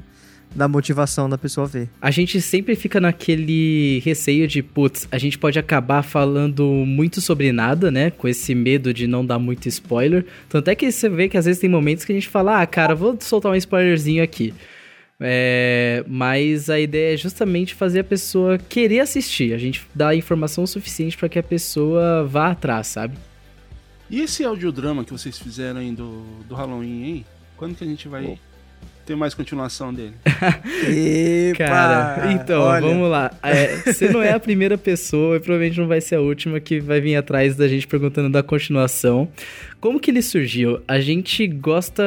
da 0.53 0.68
motivação 0.68 1.29
da 1.29 1.38
pessoa 1.38 1.68
ver. 1.68 1.89
A 2.01 2.12
gente 2.12 2.41
sempre 2.41 2.75
fica 2.75 3.00
naquele 3.00 4.00
receio 4.00 4.48
de, 4.48 4.63
putz, 4.63 5.08
a 5.12 5.18
gente 5.18 5.38
pode 5.38 5.60
acabar 5.60 6.01
falando 6.01 6.65
muito 6.65 7.22
sobre 7.22 7.51
nada, 7.51 7.91
né? 7.91 8.12
Com 8.12 8.27
esse 8.27 8.56
medo 8.56 8.94
de 8.94 9.08
não 9.08 9.25
dar 9.25 9.39
muito 9.39 9.68
spoiler. 9.68 10.25
Tanto 10.48 10.70
é 10.70 10.75
que 10.75 10.91
você 10.91 11.08
vê 11.08 11.29
que 11.29 11.38
às 11.38 11.46
vezes 11.46 11.62
tem 11.62 11.70
momentos 11.70 12.03
que 12.03 12.12
a 12.12 12.15
gente 12.15 12.27
fala, 12.27 12.62
ah, 12.62 12.68
cara, 12.68 12.96
vou 12.96 13.18
soltar 13.20 13.51
um 13.51 13.56
spoilerzinho 13.56 14.24
aqui. 14.24 14.53
É, 15.22 16.03
mas 16.08 16.70
a 16.70 16.79
ideia 16.79 17.13
é 17.13 17.18
justamente 17.18 17.75
fazer 17.75 18.00
a 18.00 18.03
pessoa 18.03 18.58
querer 18.58 19.01
assistir. 19.01 19.53
A 19.53 19.58
gente 19.58 19.86
dá 19.94 20.15
informação 20.15 20.65
suficiente 20.65 21.18
para 21.18 21.27
que 21.27 21.38
a 21.38 21.44
pessoa 21.44 22.25
vá 22.25 22.51
atrás, 22.51 22.88
sabe? 22.88 23.18
E 24.10 24.22
esse 24.22 24.44
audiodrama 24.44 25.03
que 25.03 25.12
vocês 25.12 25.38
fizeram 25.38 25.82
aí 25.82 25.91
do, 25.91 26.24
do 26.48 26.56
Halloween, 26.56 27.03
hein? 27.03 27.25
Quando 27.58 27.75
que 27.75 27.84
a 27.84 27.88
gente 27.88 28.08
vai 28.08 28.39
ter 29.09 29.15
mais 29.15 29.33
continuação 29.33 29.91
dele? 29.91 30.13
Epa, 30.87 31.57
Cara, 31.57 32.31
então, 32.31 32.61
olha. 32.61 32.81
vamos 32.81 33.09
lá. 33.09 33.31
É, 33.41 33.77
você 33.77 34.07
não 34.07 34.21
é 34.21 34.31
a 34.31 34.39
primeira 34.39 34.77
pessoa 34.77 35.37
e 35.37 35.39
provavelmente 35.39 35.79
não 35.79 35.87
vai 35.87 35.99
ser 35.99 36.15
a 36.15 36.21
última 36.21 36.59
que 36.59 36.79
vai 36.79 37.01
vir 37.01 37.15
atrás 37.15 37.55
da 37.55 37.67
gente 37.67 37.87
perguntando 37.87 38.29
da 38.29 38.43
continuação. 38.43 39.27
Como 39.81 39.99
que 39.99 40.11
ele 40.11 40.21
surgiu? 40.21 40.79
A 40.87 40.99
gente 40.99 41.47
gosta 41.47 42.03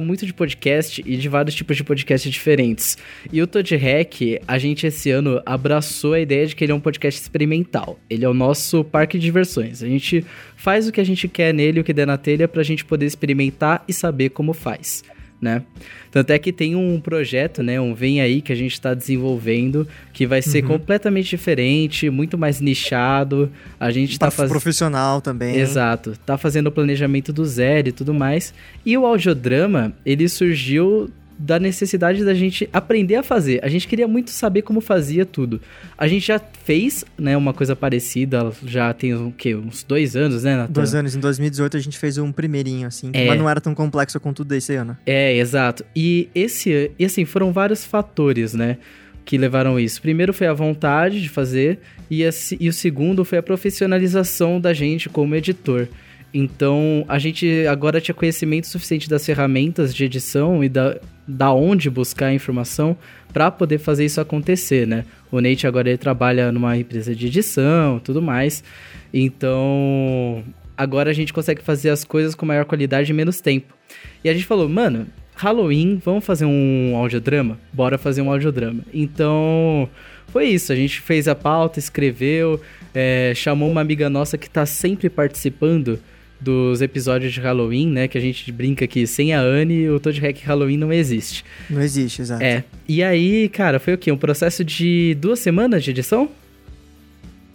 muito 0.00 0.24
de 0.24 0.32
podcast 0.32 1.02
e 1.04 1.16
de 1.16 1.28
vários 1.28 1.56
tipos 1.56 1.76
de 1.76 1.82
podcast 1.82 2.30
diferentes. 2.30 2.98
E 3.32 3.42
o 3.42 3.48
Todd 3.48 3.74
Hack, 3.74 4.40
a 4.46 4.56
gente 4.56 4.86
esse 4.86 5.10
ano 5.10 5.42
abraçou 5.44 6.12
a 6.12 6.20
ideia 6.20 6.46
de 6.46 6.54
que 6.54 6.62
ele 6.62 6.70
é 6.70 6.74
um 6.74 6.80
podcast 6.80 7.20
experimental. 7.20 7.98
Ele 8.08 8.24
é 8.24 8.28
o 8.28 8.34
nosso 8.34 8.84
parque 8.84 9.18
de 9.18 9.24
diversões. 9.24 9.82
A 9.82 9.88
gente 9.88 10.24
faz 10.54 10.86
o 10.86 10.92
que 10.92 11.00
a 11.00 11.04
gente 11.04 11.26
quer 11.26 11.52
nele, 11.52 11.80
o 11.80 11.84
que 11.84 11.92
der 11.92 12.06
na 12.06 12.16
telha, 12.16 12.46
pra 12.46 12.62
gente 12.62 12.84
poder 12.84 13.06
experimentar 13.06 13.82
e 13.88 13.92
saber 13.92 14.28
como 14.28 14.52
faz 14.52 15.02
né? 15.40 15.62
Tanto 16.10 16.30
é 16.30 16.38
que 16.38 16.52
tem 16.52 16.74
um 16.74 16.98
projeto, 17.00 17.62
né, 17.62 17.80
um 17.80 17.94
Vem 17.94 18.20
Aí 18.20 18.40
que 18.40 18.52
a 18.52 18.56
gente 18.56 18.72
está 18.72 18.94
desenvolvendo, 18.94 19.86
que 20.12 20.26
vai 20.26 20.40
ser 20.40 20.62
Uhum. 20.62 20.68
completamente 20.70 21.28
diferente, 21.30 22.08
muito 22.08 22.38
mais 22.38 22.60
nichado. 22.60 23.50
A 23.78 23.90
gente 23.90 24.12
está 24.12 24.26
Tá 24.26 24.30
fazendo 24.30 24.50
profissional 24.52 25.20
também. 25.20 25.56
Exato. 25.56 26.14
Tá 26.24 26.38
fazendo 26.38 26.68
o 26.68 26.72
planejamento 26.72 27.32
do 27.32 27.44
zero 27.44 27.88
e 27.88 27.92
tudo 27.92 28.14
mais. 28.14 28.54
E 28.86 28.96
o 28.96 29.04
audiodrama, 29.04 29.92
ele 30.06 30.28
surgiu 30.28 31.10
da 31.38 31.58
necessidade 31.58 32.24
da 32.24 32.32
gente 32.32 32.68
aprender 32.72 33.16
a 33.16 33.22
fazer. 33.22 33.58
A 33.64 33.68
gente 33.68 33.88
queria 33.88 34.06
muito 34.06 34.30
saber 34.30 34.62
como 34.62 34.80
fazia 34.80 35.26
tudo. 35.26 35.60
A 35.98 36.06
gente 36.06 36.26
já 36.26 36.38
fez, 36.38 37.04
né, 37.18 37.36
uma 37.36 37.52
coisa 37.52 37.74
parecida, 37.74 38.52
já 38.64 38.92
tem 38.94 39.14
o 39.14 39.32
quê? 39.36 39.54
Uns 39.54 39.82
dois 39.82 40.14
anos, 40.14 40.44
né, 40.44 40.56
Natan? 40.56 40.72
Dois 40.72 40.94
anos, 40.94 41.14
em 41.16 41.20
2018 41.20 41.76
a 41.76 41.80
gente 41.80 41.98
fez 41.98 42.18
um 42.18 42.30
primeirinho, 42.30 42.86
assim, 42.86 43.10
É. 43.12 43.26
mas 43.26 43.38
não 43.38 43.50
era 43.50 43.60
tão 43.60 43.74
complexo 43.74 44.18
quanto 44.20 44.40
o 44.40 44.44
desse 44.44 44.74
ano. 44.74 44.96
É, 45.04 45.36
exato. 45.36 45.84
E 45.94 46.28
esse, 46.34 46.90
e 46.98 47.04
assim, 47.04 47.24
foram 47.24 47.52
vários 47.52 47.84
fatores, 47.84 48.54
né, 48.54 48.78
que 49.24 49.36
levaram 49.36 49.80
isso. 49.80 50.00
Primeiro 50.00 50.32
foi 50.32 50.46
a 50.46 50.52
vontade 50.52 51.20
de 51.20 51.28
fazer 51.28 51.78
e, 52.10 52.22
esse- 52.22 52.56
e 52.60 52.68
o 52.68 52.72
segundo 52.72 53.24
foi 53.24 53.38
a 53.38 53.42
profissionalização 53.42 54.60
da 54.60 54.72
gente 54.72 55.08
como 55.08 55.34
editor. 55.34 55.88
Então, 56.36 57.04
a 57.06 57.16
gente 57.16 57.64
agora 57.68 58.00
tinha 58.00 58.12
conhecimento 58.12 58.66
suficiente 58.66 59.08
das 59.08 59.24
ferramentas 59.24 59.94
de 59.94 60.04
edição 60.04 60.64
e 60.64 60.68
da, 60.68 60.98
da 61.28 61.52
onde 61.52 61.88
buscar 61.88 62.26
a 62.26 62.34
informação 62.34 62.96
para 63.32 63.52
poder 63.52 63.78
fazer 63.78 64.04
isso 64.04 64.20
acontecer, 64.20 64.84
né? 64.84 65.04
O 65.30 65.40
Nate 65.40 65.64
agora 65.64 65.88
ele 65.88 65.96
trabalha 65.96 66.50
numa 66.50 66.76
empresa 66.76 67.14
de 67.14 67.28
edição, 67.28 68.00
tudo 68.00 68.20
mais. 68.20 68.64
Então, 69.12 70.42
agora 70.76 71.10
a 71.10 71.12
gente 71.12 71.32
consegue 71.32 71.62
fazer 71.62 71.90
as 71.90 72.02
coisas 72.02 72.34
com 72.34 72.44
maior 72.44 72.64
qualidade 72.64 73.12
em 73.12 73.14
menos 73.14 73.40
tempo. 73.40 73.72
E 74.24 74.28
a 74.28 74.32
gente 74.32 74.44
falou, 74.44 74.68
mano, 74.68 75.06
Halloween, 75.36 76.00
vamos 76.04 76.24
fazer 76.24 76.46
um 76.46 76.96
audiodrama? 76.96 77.60
Bora 77.72 77.96
fazer 77.96 78.22
um 78.22 78.30
audiodrama. 78.30 78.80
Então, 78.92 79.88
foi 80.28 80.46
isso. 80.46 80.72
A 80.72 80.76
gente 80.76 81.00
fez 81.00 81.28
a 81.28 81.34
pauta, 81.36 81.78
escreveu, 81.78 82.60
é, 82.92 83.32
chamou 83.36 83.70
uma 83.70 83.80
amiga 83.80 84.10
nossa 84.10 84.36
que 84.36 84.50
tá 84.50 84.66
sempre 84.66 85.08
participando 85.08 86.00
dos 86.44 86.82
episódios 86.82 87.32
de 87.32 87.40
Halloween, 87.40 87.88
né? 87.88 88.06
Que 88.06 88.18
a 88.18 88.20
gente 88.20 88.52
brinca 88.52 88.86
que 88.86 89.06
sem 89.06 89.32
a 89.32 89.40
Anne, 89.40 89.88
o 89.88 89.98
Toad 89.98 90.20
Hack 90.20 90.38
Halloween 90.44 90.76
não 90.76 90.92
existe. 90.92 91.44
Não 91.70 91.80
existe, 91.80 92.22
exato. 92.22 92.42
É. 92.42 92.62
E 92.86 93.02
aí, 93.02 93.48
cara, 93.48 93.80
foi 93.80 93.94
o 93.94 93.98
quê? 93.98 94.12
Um 94.12 94.16
processo 94.16 94.62
de 94.62 95.16
duas 95.18 95.38
semanas 95.38 95.82
de 95.82 95.90
edição? 95.90 96.28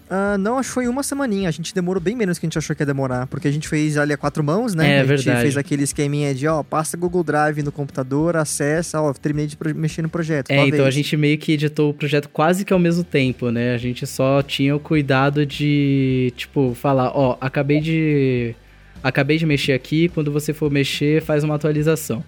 Ah, 0.09 0.37
não, 0.39 0.57
acho 0.57 0.69
que 0.69 0.73
foi 0.73 0.87
uma 0.87 1.03
semaninha. 1.03 1.47
A 1.47 1.51
gente 1.51 1.73
demorou 1.73 2.01
bem 2.01 2.15
menos 2.15 2.39
que 2.39 2.45
a 2.45 2.47
gente 2.47 2.57
achou 2.57 2.75
que 2.75 2.81
ia 2.81 2.85
demorar. 2.85 3.27
Porque 3.27 3.47
a 3.47 3.51
gente 3.51 3.67
fez 3.67 3.95
ali 3.95 4.11
a 4.11 4.17
quatro 4.17 4.43
mãos, 4.43 4.73
né? 4.73 4.89
É 4.89 4.95
a 4.95 5.05
gente 5.05 5.07
verdade. 5.07 5.41
fez 5.41 5.55
aquele 5.57 5.83
esqueminha 5.83 6.33
de, 6.33 6.47
ó, 6.47 6.63
passa 6.63 6.97
Google 6.97 7.23
Drive 7.23 7.61
no 7.61 7.71
computador, 7.71 8.35
acessa, 8.35 8.99
ó, 8.99 9.13
terminei 9.13 9.47
de 9.47 9.57
mexer 9.75 10.01
no 10.01 10.09
projeto. 10.09 10.49
É, 10.49 10.67
então 10.67 10.79
a 10.79 10.83
vez? 10.83 10.95
gente 10.95 11.15
meio 11.15 11.37
que 11.37 11.51
editou 11.51 11.91
o 11.91 11.93
projeto 11.93 12.27
quase 12.29 12.65
que 12.65 12.73
ao 12.73 12.79
mesmo 12.79 13.03
tempo, 13.03 13.51
né? 13.51 13.75
A 13.75 13.77
gente 13.77 14.07
só 14.07 14.41
tinha 14.41 14.75
o 14.75 14.79
cuidado 14.79 15.45
de, 15.45 16.33
tipo, 16.35 16.73
falar, 16.73 17.11
ó, 17.15 17.37
acabei 17.39 17.79
de 17.79 18.55
acabei 19.03 19.37
de 19.37 19.45
mexer 19.45 19.73
aqui, 19.73 20.09
quando 20.09 20.31
você 20.31 20.53
for 20.53 20.69
mexer, 20.71 21.21
faz 21.21 21.43
uma 21.43 21.55
atualização. 21.55 22.23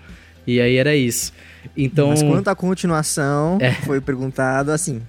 E 0.45 0.59
aí 0.59 0.75
era 0.75 0.95
isso. 0.95 1.31
Então, 1.77 2.09
Mas 2.09 2.23
quanto 2.23 2.47
à 2.47 2.55
continuação, 2.55 3.57
É. 3.61 3.71
foi 3.73 4.01
perguntado 4.01 4.71
assim. 4.71 5.01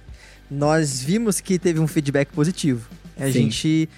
Nós 0.49 1.01
vimos 1.01 1.41
que 1.41 1.57
teve 1.57 1.79
um 1.79 1.87
feedback 1.87 2.29
positivo. 2.31 2.87
A 3.19 3.25
Sim. 3.25 3.31
gente 3.31 3.89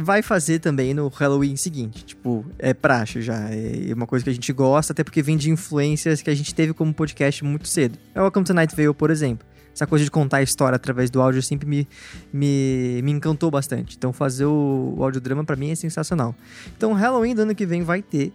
vai 0.00 0.22
fazer 0.22 0.58
também 0.58 0.92
no 0.94 1.08
Halloween 1.08 1.56
seguinte. 1.56 2.04
Tipo, 2.04 2.44
é 2.58 2.74
praxe 2.74 3.22
já. 3.22 3.48
É 3.50 3.92
uma 3.94 4.06
coisa 4.06 4.22
que 4.24 4.30
a 4.30 4.32
gente 4.32 4.52
gosta, 4.52 4.92
até 4.92 5.02
porque 5.02 5.22
vem 5.22 5.36
de 5.36 5.50
influências 5.50 6.20
que 6.22 6.28
a 6.30 6.34
gente 6.34 6.54
teve 6.54 6.72
como 6.74 6.92
podcast 6.92 7.42
muito 7.44 7.66
cedo. 7.68 7.98
É 8.14 8.20
o 8.20 8.22
Welcome 8.24 8.44
to 8.44 8.54
Night 8.54 8.76
Vale, 8.76 8.92
por 8.94 9.10
exemplo. 9.10 9.46
Essa 9.74 9.86
coisa 9.86 10.04
de 10.04 10.10
contar 10.10 10.38
a 10.38 10.42
história 10.42 10.76
através 10.76 11.10
do 11.10 11.20
áudio 11.20 11.42
sempre 11.42 11.66
me, 11.66 11.88
me, 12.32 13.00
me 13.02 13.10
encantou 13.12 13.50
bastante. 13.50 13.96
Então 13.96 14.12
fazer 14.12 14.44
o, 14.44 14.94
o 14.98 15.02
audiodrama 15.04 15.44
pra 15.44 15.56
mim 15.56 15.70
é 15.70 15.74
sensacional. 15.74 16.34
Então 16.76 16.92
Halloween 16.92 17.34
do 17.34 17.42
ano 17.42 17.54
que 17.54 17.64
vem 17.64 17.82
vai 17.82 18.02
ter. 18.02 18.32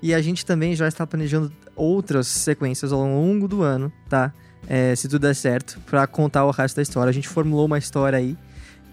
E 0.00 0.14
a 0.14 0.22
gente 0.22 0.46
também 0.46 0.74
já 0.76 0.86
está 0.86 1.06
planejando 1.06 1.52
outras 1.74 2.26
sequências 2.28 2.92
ao 2.92 3.00
longo 3.00 3.48
do 3.48 3.62
ano, 3.62 3.92
tá? 4.08 4.32
É, 4.66 4.94
se 4.94 5.08
tudo 5.08 5.22
der 5.22 5.34
certo, 5.34 5.80
pra 5.86 6.06
contar 6.06 6.44
o 6.44 6.50
resto 6.50 6.76
da 6.76 6.82
história. 6.82 7.10
A 7.10 7.12
gente 7.12 7.28
formulou 7.28 7.66
uma 7.66 7.78
história 7.78 8.18
aí 8.18 8.36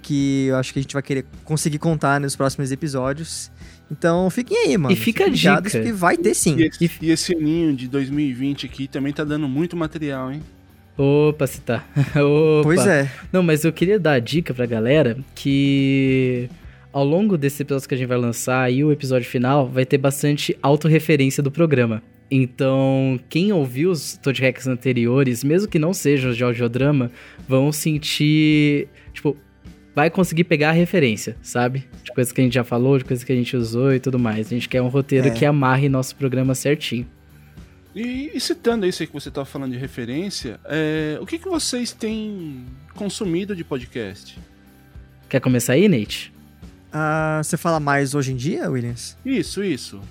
que 0.02 0.46
eu 0.46 0.58
acho 0.58 0.72
que 0.72 0.80
a 0.80 0.82
gente 0.82 0.94
vai 0.94 1.02
querer 1.02 1.26
conseguir 1.44 1.80
contar 1.80 2.20
nos 2.20 2.36
próximos 2.36 2.72
episódios. 2.72 3.52
Então 3.90 4.30
fiquem 4.30 4.58
aí, 4.58 4.78
mano. 4.78 4.94
E 4.94 4.96
fica 4.96 5.26
Fiquem 5.26 5.34
dica. 5.36 5.62
que 5.70 5.92
vai 5.92 6.18
ter 6.18 6.34
sim. 6.34 6.58
E 6.58 6.66
esse, 6.66 6.92
e 7.02 7.12
esse 7.12 7.36
aninho 7.36 7.76
de 7.76 7.88
2020 7.88 8.66
aqui 8.66 8.88
também 8.88 9.12
tá 9.12 9.24
dando 9.24 9.48
muito 9.48 9.76
material, 9.76 10.32
hein? 10.32 10.42
Opa, 10.98 11.46
se 11.48 11.62
tá. 11.62 11.86
opa. 12.16 12.64
Pois 12.64 12.86
é. 12.88 13.10
Não, 13.32 13.42
mas 13.44 13.64
eu 13.64 13.72
queria 13.74 14.00
dar 14.00 14.14
a 14.14 14.20
dica 14.20 14.54
pra 14.54 14.66
galera 14.66 15.18
que 15.34 16.50
ao 16.92 17.04
longo 17.04 17.38
desse 17.38 17.62
episódio 17.62 17.88
que 17.90 17.94
a 17.96 17.98
gente 17.98 18.08
vai 18.08 18.18
lançar 18.18 18.72
e 18.72 18.84
o 18.84 18.92
episódio 18.92 19.28
final 19.30 19.68
vai 19.68 19.86
ter 19.86 19.98
bastante 19.98 20.58
autorreferência 20.62 21.44
do 21.44 21.52
programa. 21.52 22.02
Então, 22.32 23.20
quem 23.30 23.52
ouviu 23.54 23.92
os 23.92 24.18
Toad 24.18 24.42
Hacks 24.42 24.66
anteriores, 24.68 25.44
mesmo 25.44 25.68
que 25.70 25.78
não 25.78 25.94
sejam 25.94 26.32
os 26.32 26.38
de 26.38 26.44
audiodrama, 26.44 27.12
vão 27.48 27.72
sentir, 27.72 28.88
tipo, 29.14 29.38
vai 29.94 30.10
conseguir 30.10 30.44
pegar 30.46 30.70
a 30.70 30.74
referência, 30.74 31.36
sabe? 31.42 31.84
De 32.04 32.12
coisas 32.12 32.34
que 32.34 32.42
a 32.42 32.44
gente 32.44 32.54
já 32.54 32.64
falou, 32.64 32.98
de 32.98 33.06
coisas 33.06 33.24
que 33.24 33.32
a 33.32 33.36
gente 33.36 33.56
usou 33.56 33.94
e 33.94 34.00
tudo 34.00 34.18
mais. 34.18 34.48
A 34.48 34.50
gente 34.50 34.68
quer 34.68 34.82
um 34.82 34.88
roteiro 34.88 35.28
É. 35.28 35.30
que 35.32 35.46
amarre 35.46 35.88
nosso 35.88 36.16
programa 36.16 36.56
certinho. 36.56 37.06
E, 37.96 38.32
e 38.34 38.40
citando 38.42 38.86
isso 38.86 39.02
aí 39.02 39.08
que 39.08 39.14
você 39.14 39.32
tava 39.32 39.46
falando 39.46 39.72
de 39.72 39.78
referência, 39.78 40.60
é, 40.66 41.18
o 41.22 41.26
que, 41.26 41.40
que 41.40 41.48
vocês 41.48 41.94
têm 41.94 42.66
consumido 42.94 43.56
de 43.56 43.64
podcast? 43.64 44.38
Quer 45.30 45.40
começar 45.40 45.74
aí, 45.74 45.88
Nate? 45.88 46.34
Ah, 46.92 47.40
você 47.42 47.56
fala 47.56 47.80
mais 47.80 48.14
hoje 48.14 48.34
em 48.34 48.36
dia, 48.36 48.70
Williams? 48.70 49.16
Isso, 49.26 49.64
isso. 49.64 50.02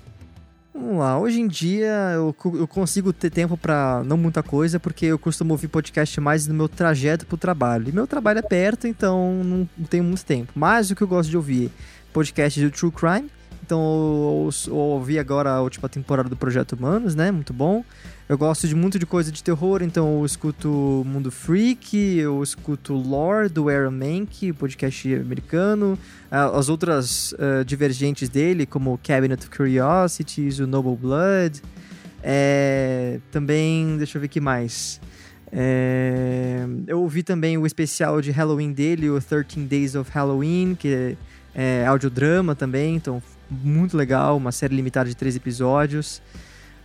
Vamos 0.73 0.97
lá, 0.97 1.17
hoje 1.17 1.39
em 1.39 1.47
dia 1.47 2.11
eu, 2.15 2.35
eu 2.55 2.67
consigo 2.67 3.13
ter 3.13 3.29
tempo 3.29 3.55
pra 3.55 4.03
não 4.03 4.17
muita 4.17 4.43
coisa, 4.43 4.79
porque 4.79 5.05
eu 5.05 5.17
costumo 5.17 5.53
ouvir 5.53 5.67
podcast 5.67 6.19
mais 6.19 6.47
no 6.47 6.53
meu 6.53 6.67
trajeto 6.67 7.25
pro 7.25 7.37
trabalho. 7.37 7.87
E 7.87 7.91
meu 7.91 8.07
trabalho 8.07 8.39
é 8.39 8.41
perto, 8.41 8.87
então 8.87 9.43
não, 9.43 9.69
não 9.77 9.85
tenho 9.85 10.03
muito 10.03 10.25
tempo. 10.25 10.51
Mas 10.55 10.89
o 10.89 10.95
que 10.95 11.03
eu 11.03 11.07
gosto 11.07 11.29
de 11.29 11.37
ouvir, 11.37 11.71
podcast 12.11 12.59
do 12.59 12.71
True 12.71 12.91
Crime. 12.91 13.29
Então 13.65 14.47
eu, 14.67 14.75
ouvi 14.75 15.17
agora 15.17 15.49
a 15.49 15.61
última 15.61 15.89
temporada 15.89 16.29
do 16.29 16.35
Projeto 16.35 16.73
Humanos, 16.73 17.15
né? 17.15 17.31
Muito 17.31 17.51
bom. 17.51 17.83
Eu 18.29 18.37
gosto 18.37 18.67
de 18.67 18.75
muito 18.75 18.99
de 18.99 19.07
coisa 19.07 19.31
de 19.31 19.43
terror, 19.43 19.81
então 19.81 20.19
eu 20.19 20.25
escuto 20.25 21.03
Mundo 21.05 21.31
Freak, 21.31 21.97
eu 22.17 22.43
escuto 22.43 22.93
Lore 22.93 23.49
do 23.49 23.67
Aaron 23.67 23.91
Mank, 23.91 24.53
podcast 24.53 25.15
americano, 25.15 25.97
as 26.29 26.69
outras 26.69 27.35
ah, 27.39 27.63
divergentes 27.63 28.29
dele, 28.29 28.65
como 28.65 28.99
Cabinet 29.03 29.41
of 29.41 29.49
Curiosities, 29.49 30.59
o 30.59 30.67
Noble 30.67 30.95
Blood. 30.95 31.61
É, 32.23 33.19
também, 33.31 33.97
deixa 33.97 34.17
eu 34.17 34.21
ver 34.21 34.27
o 34.27 34.29
que 34.29 34.41
mais. 34.41 34.99
É, 35.51 36.65
eu 36.87 37.01
ouvi 37.01 37.23
também 37.23 37.57
o 37.57 37.65
especial 37.65 38.21
de 38.21 38.29
Halloween 38.29 38.71
dele, 38.73 39.09
o 39.09 39.19
13 39.19 39.65
Days 39.65 39.95
of 39.95 40.11
Halloween, 40.11 40.75
que 40.75 40.87
é, 40.87 41.81
é 41.83 41.85
audiodrama 41.85 42.55
também, 42.55 42.95
então 42.95 43.21
muito 43.49 43.95
legal, 43.95 44.37
uma 44.37 44.51
série 44.51 44.75
limitada 44.75 45.09
de 45.09 45.15
três 45.15 45.35
episódios. 45.35 46.21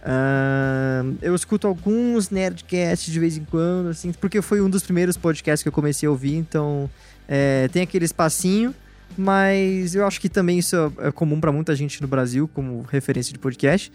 Ahn, 0.03 1.17
eu 1.21 1.35
escuto 1.35 1.67
alguns 1.67 2.31
nerdcasts 2.31 3.13
de 3.13 3.21
vez 3.21 3.37
em 3.37 3.45
quando, 3.45 3.89
assim, 3.89 4.13
porque 4.13 4.41
foi 4.41 4.61
um 4.61 4.71
dos 4.71 4.83
primeiros 4.83 5.17
podcasts 5.17 5.63
que 5.63 5.69
eu 5.69 5.73
comecei 5.73 6.07
a 6.07 6.11
ouvir, 6.11 6.37
então 6.37 6.89
é, 7.29 7.69
tem 7.69 7.83
aquele 7.83 8.07
espacinho, 8.07 8.75
mas 9.17 9.95
eu 9.95 10.07
acho 10.07 10.21
que 10.21 10.29
também 10.29 10.59
isso 10.59 10.77
é 10.77 11.09
é 11.09 11.13
comum 11.13 11.41
pra 11.41 11.53
muita 11.53 11.75
gente 11.75 12.01
no 12.01 12.09
Brasil, 12.09 12.49
como 12.49 12.83
referência 12.83 13.33
de 13.33 13.39
podcast. 13.39 13.93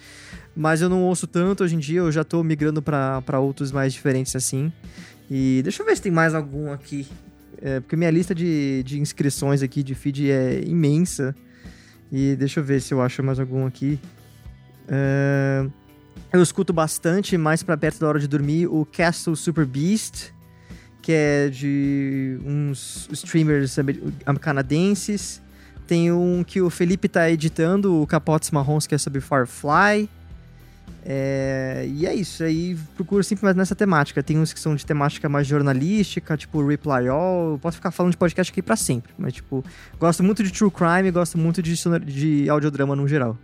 Mas 0.55 0.81
eu 0.81 0.87
não 0.87 1.03
ouço 1.03 1.27
tanto 1.27 1.63
hoje 1.63 1.75
em 1.75 1.79
dia, 1.79 1.99
eu 1.99 2.11
já 2.11 2.23
tô 2.23 2.41
migrando 2.43 2.81
pra 2.81 3.39
outros 3.39 3.71
mais 3.71 3.91
diferentes 3.93 4.35
assim. 4.35 4.71
E 5.29 5.61
deixa 5.63 5.81
eu 5.81 5.85
ver 5.85 5.95
se 5.95 6.01
tem 6.01 6.11
mais 6.11 6.33
algum 6.33 6.71
aqui. 6.71 7.07
É, 7.61 7.79
porque 7.79 7.95
minha 7.95 8.11
lista 8.11 8.35
de, 8.35 8.83
de 8.83 8.99
inscrições 8.99 9.61
aqui 9.61 9.81
de 9.83 9.95
feed 9.95 10.29
é 10.29 10.61
imensa. 10.65 11.35
E 12.17 12.33
deixa 12.37 12.61
eu 12.61 12.63
ver 12.63 12.79
se 12.81 12.93
eu 12.93 13.01
acho 13.01 13.21
mais 13.21 13.39
algum 13.41 13.65
aqui. 13.65 13.99
É, 14.87 15.65
Eu 16.31 16.41
escuto 16.41 16.71
bastante, 16.71 17.37
mais 17.37 17.61
pra 17.61 17.75
perto 17.75 17.99
da 17.99 18.07
hora 18.07 18.19
de 18.19 18.27
dormir, 18.27 18.67
o 18.67 18.85
Castle 18.85 19.35
Super 19.35 19.65
Beast, 19.65 20.31
que 21.01 21.11
é 21.11 21.49
de 21.49 22.37
uns 22.45 23.09
streamers 23.11 23.77
amer- 23.77 23.99
canadenses. 24.39 25.41
Tem 25.85 26.09
um 26.11 26.41
que 26.43 26.61
o 26.61 26.69
Felipe 26.69 27.09
tá 27.09 27.29
editando, 27.29 28.01
o 28.01 28.07
Capotes 28.07 28.49
Marrons, 28.51 28.87
que 28.87 28.95
é 28.95 28.97
sobre 28.97 29.19
Firefly. 29.19 30.09
É, 31.07 31.87
e 31.87 32.07
é 32.07 32.15
isso, 32.15 32.43
aí 32.43 32.75
procuro 32.95 33.23
sempre 33.23 33.45
mais 33.45 33.55
nessa 33.55 33.75
temática. 33.75 34.23
Tem 34.23 34.39
uns 34.39 34.51
que 34.51 34.59
são 34.59 34.75
de 34.75 34.83
temática 34.83 35.29
mais 35.29 35.45
jornalística, 35.45 36.35
tipo 36.35 36.65
Reply 36.65 37.07
All. 37.07 37.51
Eu 37.51 37.59
posso 37.59 37.77
ficar 37.77 37.91
falando 37.91 38.11
de 38.11 38.17
podcast 38.17 38.51
aqui 38.51 38.61
pra 38.61 38.75
sempre, 38.75 39.13
mas 39.15 39.33
tipo, 39.33 39.63
gosto 39.99 40.23
muito 40.23 40.41
de 40.41 40.51
true 40.51 40.71
crime, 40.71 41.11
gosto 41.11 41.37
muito 41.37 41.61
de, 41.61 41.75
de 42.05 42.49
audiodrama 42.49 42.95
no 42.95 43.07
geral. 43.07 43.37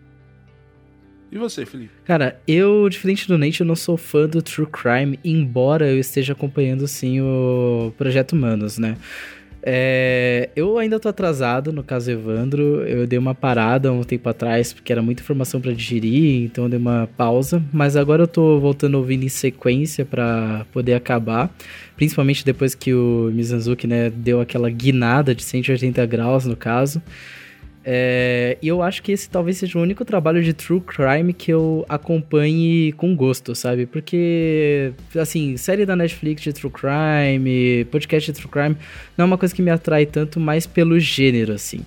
E 1.31 1.37
você, 1.37 1.65
Felipe? 1.65 1.93
Cara, 2.03 2.41
eu, 2.45 2.89
diferente 2.89 3.25
do 3.25 3.37
Nate, 3.37 3.61
eu 3.61 3.65
não 3.65 3.75
sou 3.75 3.95
fã 3.95 4.27
do 4.27 4.41
True 4.41 4.67
Crime, 4.67 5.17
embora 5.23 5.87
eu 5.87 5.97
esteja 5.97 6.33
acompanhando, 6.33 6.85
sim, 6.89 7.21
o 7.21 7.93
Projeto 7.97 8.33
Humanos, 8.33 8.77
né? 8.77 8.97
É, 9.63 10.49
eu 10.55 10.77
ainda 10.79 10.99
tô 10.99 11.07
atrasado, 11.07 11.71
no 11.71 11.83
caso 11.83 12.09
Evandro, 12.09 12.83
eu 12.87 13.05
dei 13.05 13.19
uma 13.19 13.35
parada 13.35 13.91
um 13.91 14.03
tempo 14.03 14.27
atrás, 14.27 14.73
porque 14.73 14.91
era 14.91 15.01
muita 15.01 15.21
informação 15.21 15.61
pra 15.61 15.71
digerir, 15.71 16.43
então 16.43 16.63
eu 16.63 16.69
dei 16.69 16.79
uma 16.79 17.07
pausa, 17.15 17.61
mas 17.71 17.95
agora 17.95 18.23
eu 18.23 18.27
tô 18.27 18.59
voltando 18.59 18.95
ouvir 18.95 19.23
em 19.23 19.29
sequência 19.29 20.03
pra 20.03 20.65
poder 20.71 20.95
acabar, 20.95 21.55
principalmente 21.95 22.43
depois 22.43 22.73
que 22.73 22.93
o 22.93 23.29
Mizanzuki, 23.33 23.85
né, 23.85 24.09
deu 24.09 24.41
aquela 24.41 24.69
guinada 24.69 25.35
de 25.35 25.43
180 25.43 26.05
graus, 26.07 26.45
no 26.45 26.55
caso. 26.55 27.01
É, 27.83 28.57
e 28.61 28.67
eu 28.67 28.81
acho 28.83 29.01
que 29.01 29.11
esse 29.11 29.29
talvez 29.29 29.57
seja 29.57 29.77
o 29.77 29.81
único 29.81 30.05
trabalho 30.05 30.43
de 30.43 30.53
true 30.53 30.81
crime 30.81 31.33
que 31.33 31.51
eu 31.51 31.85
acompanhe 31.89 32.91
com 32.93 33.15
gosto, 33.15 33.55
sabe? 33.55 33.85
Porque, 33.85 34.93
assim, 35.15 35.57
série 35.57 35.85
da 35.85 35.95
Netflix 35.95 36.43
de 36.43 36.53
true 36.53 36.71
crime, 36.71 37.85
podcast 37.85 38.31
de 38.31 38.37
true 38.37 38.51
crime, 38.51 38.77
não 39.17 39.23
é 39.23 39.25
uma 39.25 39.37
coisa 39.37 39.53
que 39.53 39.61
me 39.61 39.71
atrai 39.71 40.05
tanto 40.05 40.39
mais 40.39 40.67
pelo 40.67 40.99
gênero, 40.99 41.53
assim. 41.53 41.81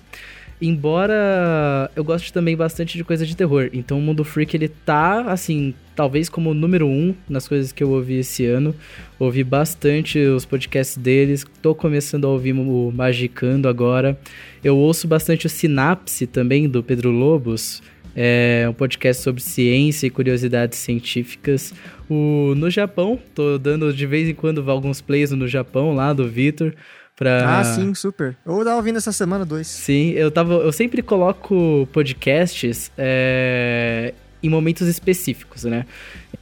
Embora 0.61 1.91
eu 1.95 2.03
goste 2.03 2.31
também 2.31 2.55
bastante 2.55 2.97
de 2.97 3.03
coisa 3.03 3.25
de 3.25 3.35
terror. 3.35 3.69
Então 3.73 3.99
o 3.99 4.01
Mundo 4.01 4.23
Freak, 4.23 4.55
ele 4.55 4.69
tá, 4.69 5.21
assim, 5.31 5.73
talvez 5.95 6.29
como 6.29 6.53
número 6.53 6.87
um 6.87 7.13
nas 7.27 7.47
coisas 7.47 7.71
que 7.71 7.83
eu 7.83 7.89
ouvi 7.89 8.19
esse 8.19 8.45
ano. 8.45 8.73
Ouvi 9.19 9.43
bastante 9.43 10.17
os 10.19 10.45
podcasts 10.45 10.97
deles. 10.97 11.45
Tô 11.61 11.75
começando 11.75 12.25
a 12.25 12.29
ouvir 12.29 12.53
o 12.53 12.91
Magicando 12.95 13.67
agora. 13.67 14.17
Eu 14.63 14.77
ouço 14.77 15.07
bastante 15.07 15.45
o 15.45 15.49
Sinapse 15.49 16.25
também, 16.25 16.69
do 16.69 16.81
Pedro 16.81 17.11
Lobos. 17.11 17.83
É 18.15 18.65
um 18.69 18.73
podcast 18.73 19.21
sobre 19.21 19.41
ciência 19.41 20.07
e 20.07 20.09
curiosidades 20.09 20.79
científicas. 20.79 21.73
O 22.09 22.53
No 22.55 22.69
Japão, 22.69 23.19
tô 23.33 23.57
dando 23.57 23.91
de 23.93 24.05
vez 24.05 24.29
em 24.29 24.33
quando 24.33 24.71
alguns 24.71 25.01
plays 25.01 25.31
no 25.31 25.49
Japão, 25.49 25.93
lá 25.93 26.13
do 26.13 26.25
Vitor. 26.25 26.73
Pra... 27.15 27.59
Ah, 27.59 27.63
sim, 27.63 27.93
super. 27.93 28.35
Eu 28.45 28.63
tava 28.63 28.75
ouvindo 28.75 28.97
essa 28.97 29.11
semana 29.11 29.45
dois. 29.45 29.67
Sim, 29.67 30.11
eu 30.11 30.29
tava. 30.29 30.55
Eu 30.55 30.71
sempre 30.73 31.01
coloco 31.01 31.87
podcasts 31.93 32.91
é, 32.97 34.13
em 34.43 34.49
momentos 34.49 34.87
específicos, 34.87 35.63
né? 35.63 35.85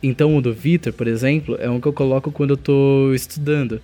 Então 0.02 0.36
o 0.36 0.42
do 0.42 0.52
Vitor, 0.52 0.92
por 0.92 1.08
exemplo, 1.08 1.58
é 1.60 1.70
um 1.70 1.80
que 1.80 1.88
eu 1.88 1.94
coloco 1.94 2.32
quando 2.32 2.52
eu 2.52 2.58
tô 2.58 3.14
estudando. 3.14 3.80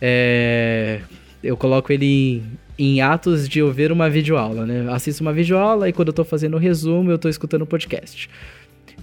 É, 0.00 1.00
eu 1.42 1.56
coloco 1.56 1.92
ele 1.92 2.06
em, 2.06 2.42
em 2.78 3.00
atos 3.00 3.48
de 3.48 3.60
eu 3.60 3.72
ver 3.72 3.92
uma 3.92 4.10
videoaula, 4.10 4.66
né? 4.66 4.92
Assisto 4.92 5.22
uma 5.22 5.32
videoaula 5.32 5.88
e 5.88 5.92
quando 5.92 6.08
eu 6.08 6.14
tô 6.14 6.24
fazendo 6.24 6.54
o 6.54 6.58
resumo, 6.58 7.12
eu 7.12 7.18
tô 7.18 7.28
escutando 7.28 7.62
o 7.62 7.66
podcast. 7.66 8.28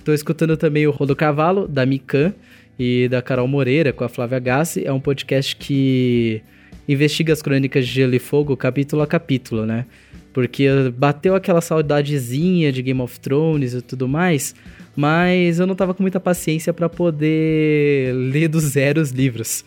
Tô 0.04 0.14
escutando 0.14 0.58
também 0.58 0.86
o 0.86 0.92
Rodo 0.92 1.16
Cavalo, 1.16 1.66
da 1.66 1.86
Mikan 1.86 2.34
e 2.78 3.08
da 3.08 3.22
Carol 3.22 3.48
Moreira, 3.48 3.94
com 3.94 4.04
a 4.04 4.10
Flávia 4.10 4.40
Gassi. 4.40 4.86
É 4.86 4.92
um 4.92 5.00
podcast 5.00 5.56
que 5.56 6.42
investiga 6.88 7.34
as 7.34 7.42
crônicas 7.42 7.88
de 7.88 7.94
Gelo 7.94 8.16
e 8.16 8.20
Fogo 8.20 8.56
capítulo 8.58 9.02
a 9.02 9.08
capítulo, 9.08 9.66
né? 9.66 9.86
Porque 10.34 10.68
bateu 10.98 11.36
aquela 11.36 11.62
saudadezinha 11.62 12.72
de 12.72 12.82
Game 12.82 13.02
of 13.02 13.20
Thrones 13.20 13.74
e 13.74 13.82
tudo 13.82 14.08
mais, 14.08 14.56
mas 14.96 15.60
eu 15.60 15.68
não 15.68 15.76
tava 15.76 15.94
com 15.94 16.04
muita 16.04 16.20
paciência 16.20 16.74
para 16.74 16.88
poder 16.88 18.14
ler 18.14 18.48
do 18.48 18.60
zero 18.60 19.02
os 19.02 19.12
livros. 19.12 19.66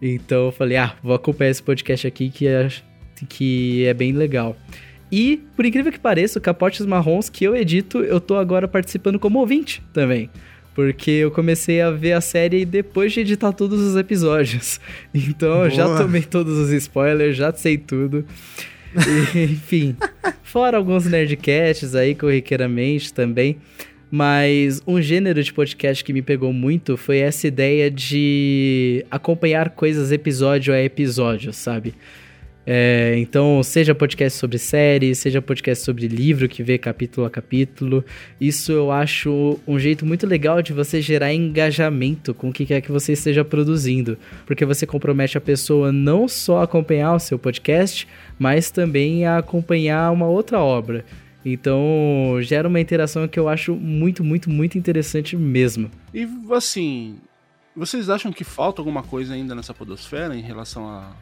Então 0.00 0.46
eu 0.46 0.52
falei, 0.52 0.76
ah, 0.76 0.94
vou 1.02 1.14
acompanhar 1.14 1.50
esse 1.50 1.62
podcast 1.62 2.06
aqui 2.06 2.30
que 2.30 2.46
é, 2.46 2.68
que 3.28 3.84
é 3.84 3.94
bem 3.94 4.12
legal. 4.12 4.56
E, 5.10 5.40
por 5.54 5.64
incrível 5.64 5.92
que 5.92 6.00
pareça, 6.00 6.38
o 6.38 6.42
Capotes 6.42 6.84
Marrons 6.84 7.28
que 7.28 7.44
eu 7.44 7.54
edito, 7.54 7.98
eu 8.00 8.20
tô 8.20 8.36
agora 8.36 8.66
participando 8.66 9.18
como 9.18 9.38
ouvinte 9.38 9.82
também. 9.92 10.28
Porque 10.76 11.10
eu 11.10 11.30
comecei 11.30 11.80
a 11.80 11.90
ver 11.90 12.12
a 12.12 12.20
série 12.20 12.66
depois 12.66 13.10
de 13.10 13.20
editar 13.20 13.50
todos 13.50 13.80
os 13.80 13.96
episódios. 13.96 14.78
Então 15.14 15.64
eu 15.64 15.70
já 15.70 15.86
Boa. 15.86 15.96
tomei 15.96 16.20
todos 16.20 16.58
os 16.58 16.70
spoilers, 16.70 17.34
já 17.34 17.50
sei 17.50 17.78
tudo. 17.78 18.22
E, 19.34 19.44
enfim, 19.52 19.96
fora 20.42 20.76
alguns 20.76 21.06
nerdcasts 21.06 21.94
aí 21.94 22.14
corriqueiramente 22.14 23.12
também. 23.14 23.56
Mas 24.10 24.82
um 24.86 25.00
gênero 25.00 25.42
de 25.42 25.50
podcast 25.52 26.04
que 26.04 26.12
me 26.12 26.20
pegou 26.20 26.52
muito 26.52 26.96
foi 26.98 27.18
essa 27.18 27.46
ideia 27.48 27.90
de 27.90 29.04
acompanhar 29.10 29.70
coisas 29.70 30.12
episódio 30.12 30.74
a 30.74 30.80
episódio, 30.80 31.54
sabe? 31.54 31.94
É, 32.68 33.14
então, 33.18 33.62
seja 33.62 33.94
podcast 33.94 34.36
sobre 34.36 34.58
série, 34.58 35.14
seja 35.14 35.40
podcast 35.40 35.84
sobre 35.84 36.08
livro 36.08 36.48
que 36.48 36.64
vê 36.64 36.76
capítulo 36.76 37.24
a 37.24 37.30
capítulo, 37.30 38.04
isso 38.40 38.72
eu 38.72 38.90
acho 38.90 39.60
um 39.68 39.78
jeito 39.78 40.04
muito 40.04 40.26
legal 40.26 40.60
de 40.60 40.72
você 40.72 41.00
gerar 41.00 41.32
engajamento 41.32 42.34
com 42.34 42.48
o 42.48 42.52
que 42.52 42.66
quer 42.66 42.80
que 42.80 42.90
você 42.90 43.12
esteja 43.12 43.44
produzindo, 43.44 44.18
porque 44.44 44.64
você 44.64 44.84
compromete 44.84 45.38
a 45.38 45.40
pessoa 45.40 45.92
não 45.92 46.26
só 46.26 46.58
a 46.58 46.64
acompanhar 46.64 47.14
o 47.14 47.20
seu 47.20 47.38
podcast, 47.38 48.08
mas 48.36 48.68
também 48.68 49.24
a 49.24 49.38
acompanhar 49.38 50.10
uma 50.10 50.26
outra 50.26 50.58
obra. 50.58 51.04
Então, 51.44 52.36
gera 52.40 52.66
uma 52.66 52.80
interação 52.80 53.28
que 53.28 53.38
eu 53.38 53.48
acho 53.48 53.76
muito, 53.76 54.24
muito, 54.24 54.50
muito 54.50 54.76
interessante 54.76 55.36
mesmo. 55.36 55.88
E 56.12 56.28
assim, 56.50 57.18
vocês 57.76 58.10
acham 58.10 58.32
que 58.32 58.42
falta 58.42 58.80
alguma 58.80 59.04
coisa 59.04 59.34
ainda 59.34 59.54
nessa 59.54 59.72
podosfera 59.72 60.34
em 60.34 60.42
relação 60.42 60.88
a 60.88 61.12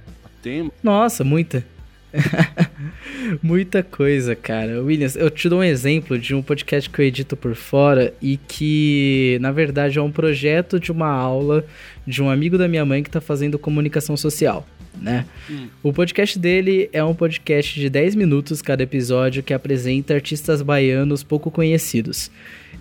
tema? 0.45 0.71
Nossa, 0.83 1.25
muita. 1.25 1.65
Muita 3.43 3.83
coisa, 3.83 4.37
cara. 4.37 4.81
Williams, 4.81 5.17
eu 5.17 5.29
te 5.29 5.49
dou 5.49 5.61
um 5.61 5.65
exemplo 5.65 6.17
de 6.17 6.33
um 6.33 6.43
podcast 6.43 6.89
que 6.89 7.01
eu 7.01 7.05
edito 7.05 7.37
por 7.37 7.57
fora 7.57 8.15
e 8.23 8.37
que, 8.37 9.37
na 9.41 9.51
verdade, 9.51 9.99
é 9.99 10.03
um 10.03 10.13
projeto 10.13 10.79
de 10.79 10.93
uma 10.93 11.09
aula 11.09 11.65
de 12.07 12.23
um 12.23 12.31
amigo 12.31 12.57
da 12.57 12.69
minha 12.69 12.85
mãe 12.85 13.03
que 13.03 13.11
tá 13.11 13.21
fazendo 13.21 13.59
comunicação 13.59 14.17
social, 14.17 14.65
né? 15.01 15.27
Hum. 15.51 15.67
O 15.83 15.93
podcast 15.93 16.39
dele 16.39 16.89
é 16.93 17.03
um 17.03 17.15
podcast 17.15 17.81
de 17.81 17.91
10 17.91 18.15
minutos 18.15 18.63
cada 18.63 18.85
episódio 18.85 19.43
que 19.43 19.53
apresenta 19.53 20.15
artistas 20.15 20.63
baianos 20.63 21.25
pouco 21.25 21.51
conhecidos. 21.51 22.31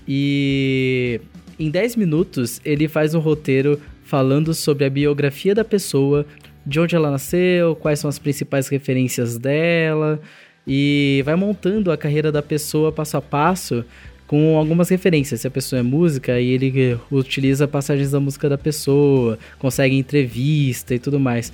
E 0.07 1.19
em 1.57 1.71
10 1.71 1.95
minutos 1.95 2.61
ele 2.63 2.87
faz 2.87 3.15
um 3.15 3.19
roteiro 3.19 3.79
falando 4.03 4.53
sobre 4.53 4.85
a 4.85 4.89
biografia 4.89 5.55
da 5.55 5.65
pessoa, 5.65 6.23
de 6.65 6.79
onde 6.79 6.95
ela 6.95 7.11
nasceu, 7.11 7.75
quais 7.75 7.99
são 7.99 8.09
as 8.09 8.19
principais 8.19 8.67
referências 8.67 9.37
dela 9.37 10.19
e 10.65 11.21
vai 11.25 11.35
montando 11.35 11.91
a 11.91 11.97
carreira 11.97 12.31
da 12.31 12.41
pessoa 12.41 12.91
passo 12.91 13.17
a 13.17 13.21
passo 13.21 13.83
com 14.25 14.57
algumas 14.57 14.89
referências. 14.89 15.41
Se 15.41 15.47
a 15.47 15.51
pessoa 15.51 15.79
é 15.79 15.83
música, 15.83 16.33
aí 16.33 16.51
ele 16.51 16.97
utiliza 17.11 17.67
passagens 17.67 18.11
da 18.11 18.19
música 18.19 18.47
da 18.49 18.57
pessoa, 18.57 19.37
consegue 19.59 19.95
entrevista 19.95 20.95
e 20.95 20.99
tudo 20.99 21.19
mais. 21.19 21.51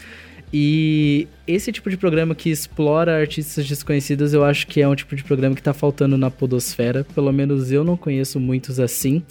E 0.52 1.28
esse 1.46 1.72
tipo 1.72 1.90
de 1.90 1.98
programa 1.98 2.34
que 2.34 2.50
explora 2.50 3.20
artistas 3.20 3.68
desconhecidos, 3.68 4.34
eu 4.34 4.44
acho 4.44 4.66
que 4.66 4.82
é 4.82 4.88
um 4.88 4.96
tipo 4.96 5.16
de 5.16 5.24
programa 5.24 5.56
que 5.56 5.62
tá 5.62 5.74
faltando 5.74 6.18
na 6.18 6.32
podosfera. 6.32 7.06
Pelo 7.14 7.32
menos 7.32 7.72
eu 7.72 7.84
não 7.84 7.96
conheço 7.96 8.40
muitos 8.40 8.80
assim. 8.80 9.22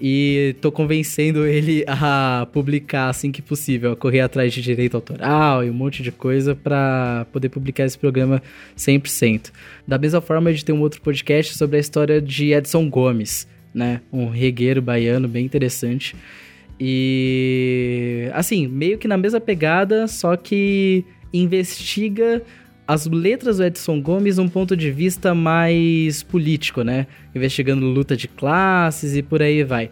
E 0.00 0.56
tô 0.60 0.72
convencendo 0.72 1.46
ele 1.46 1.84
a 1.86 2.48
publicar 2.52 3.08
assim 3.08 3.30
que 3.30 3.40
possível, 3.40 3.92
a 3.92 3.96
correr 3.96 4.20
atrás 4.20 4.52
de 4.52 4.60
direito 4.60 4.96
autoral 4.96 5.64
e 5.64 5.70
um 5.70 5.72
monte 5.72 6.02
de 6.02 6.10
coisa 6.10 6.54
pra 6.54 7.26
poder 7.32 7.48
publicar 7.48 7.84
esse 7.84 7.96
programa 7.96 8.42
100%. 8.76 9.52
Da 9.86 9.96
mesma 9.96 10.20
forma, 10.20 10.52
de 10.52 10.64
ter 10.64 10.72
um 10.72 10.80
outro 10.80 11.00
podcast 11.00 11.56
sobre 11.56 11.76
a 11.76 11.80
história 11.80 12.20
de 12.20 12.52
Edson 12.52 12.90
Gomes, 12.90 13.46
né? 13.72 14.00
Um 14.12 14.28
regueiro 14.28 14.82
baiano 14.82 15.28
bem 15.28 15.44
interessante. 15.44 16.16
E 16.78 18.28
assim, 18.32 18.66
meio 18.66 18.98
que 18.98 19.06
na 19.06 19.16
mesma 19.16 19.40
pegada, 19.40 20.08
só 20.08 20.36
que 20.36 21.04
investiga 21.32 22.42
as 22.86 23.06
letras 23.06 23.56
do 23.56 23.64
Edson 23.64 24.00
Gomes 24.00 24.36
num 24.36 24.48
ponto 24.48 24.76
de 24.76 24.90
vista 24.90 25.34
mais 25.34 26.22
político, 26.22 26.82
né? 26.82 27.06
Investigando 27.34 27.86
luta 27.86 28.16
de 28.16 28.28
classes 28.28 29.16
e 29.16 29.22
por 29.22 29.42
aí 29.42 29.64
vai. 29.64 29.90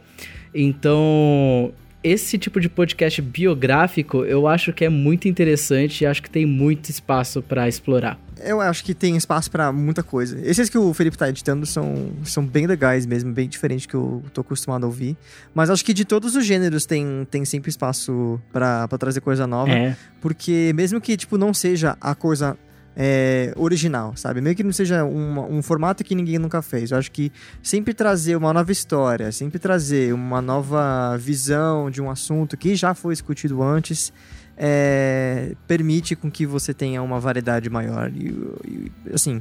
Então, 0.55 1.72
esse 2.05 2.37
tipo 2.37 2.61
de 2.61 2.68
podcast 2.68 3.22
biográfico 3.22 4.24
eu 4.24 4.46
acho 4.46 4.72
que 4.72 4.85
é 4.85 4.88
muito 4.88 5.28
interessante 5.28 6.02
e 6.02 6.07
acho 6.07 6.22
que 6.22 6.28
tem 6.28 6.44
muito 6.44 6.90
espaço 6.90 7.40
para 7.40 7.68
explorar. 7.68 8.18
eu 8.44 8.61
acho 8.61 8.85
que 8.85 8.92
tem 8.92 9.16
espaço 9.16 9.50
pra 9.50 9.72
muita 9.72 10.02
coisa. 10.02 10.38
Esses 10.44 10.68
que 10.68 10.76
o 10.76 10.92
Felipe 10.92 11.16
tá 11.16 11.28
editando 11.28 11.64
são, 11.64 12.11
são 12.24 12.44
bem 12.44 12.66
legais 12.66 13.07
mesmo, 13.07 13.33
bem 13.33 13.48
diferentes 13.48 13.87
que 13.87 13.94
eu 13.94 14.22
tô 14.35 14.40
acostumado 14.40 14.85
a 14.85 14.87
ouvir. 14.87 15.16
Mas 15.55 15.70
acho 15.70 15.85
que 15.85 15.94
de 15.94 16.05
todos 16.05 16.35
os 16.35 16.44
gêneros 16.44 16.85
tem, 16.85 17.26
tem 17.31 17.44
sempre 17.44 17.70
espaço 17.70 18.40
pra, 18.52 18.88
pra 18.88 18.98
trazer 18.98 19.20
coisa 19.20 19.46
nova. 19.46 19.70
É. 19.70 19.96
Porque 20.20 20.72
mesmo 20.74 21.00
que, 21.00 21.16
tipo, 21.16 21.38
não 21.38 21.55
seja 21.55 21.96
a 22.00 22.14
coisa 22.16 22.59
é, 22.96 23.52
original, 23.57 24.14
sabe? 24.16 24.40
Meio 24.40 24.55
que 24.55 24.62
não 24.62 24.72
seja 24.72 25.05
um, 25.05 25.57
um 25.59 25.62
formato 25.62 26.05
que 26.05 26.14
ninguém 26.14 26.38
nunca 26.38 26.61
fez. 26.62 26.90
Eu 26.90 26.98
acho 26.98 27.11
que 27.11 27.33
sempre 27.62 27.94
trazer 27.94 28.37
uma 28.37 28.52
nova 28.52 28.70
história, 28.70 29.33
sempre 29.33 29.59
trazer 29.59 30.12
uma 30.12 30.42
nova 30.42 31.16
visão 31.18 31.90
de 31.90 32.00
um 32.00 32.11
assunto 32.11 32.57
que 32.57 32.74
já 32.74 32.94
foi 32.94 33.14
discutido 33.14 33.62
antes, 33.62 34.12
é, 34.57 35.55
permite 35.66 36.14
com 36.14 36.31
que 36.31 36.46
você 36.46 36.74
tenha 36.74 37.02
uma 37.02 37.18
variedade 37.18 37.70
maior. 37.70 38.11
E, 38.14 38.28
e, 38.66 38.92
assim, 39.12 39.40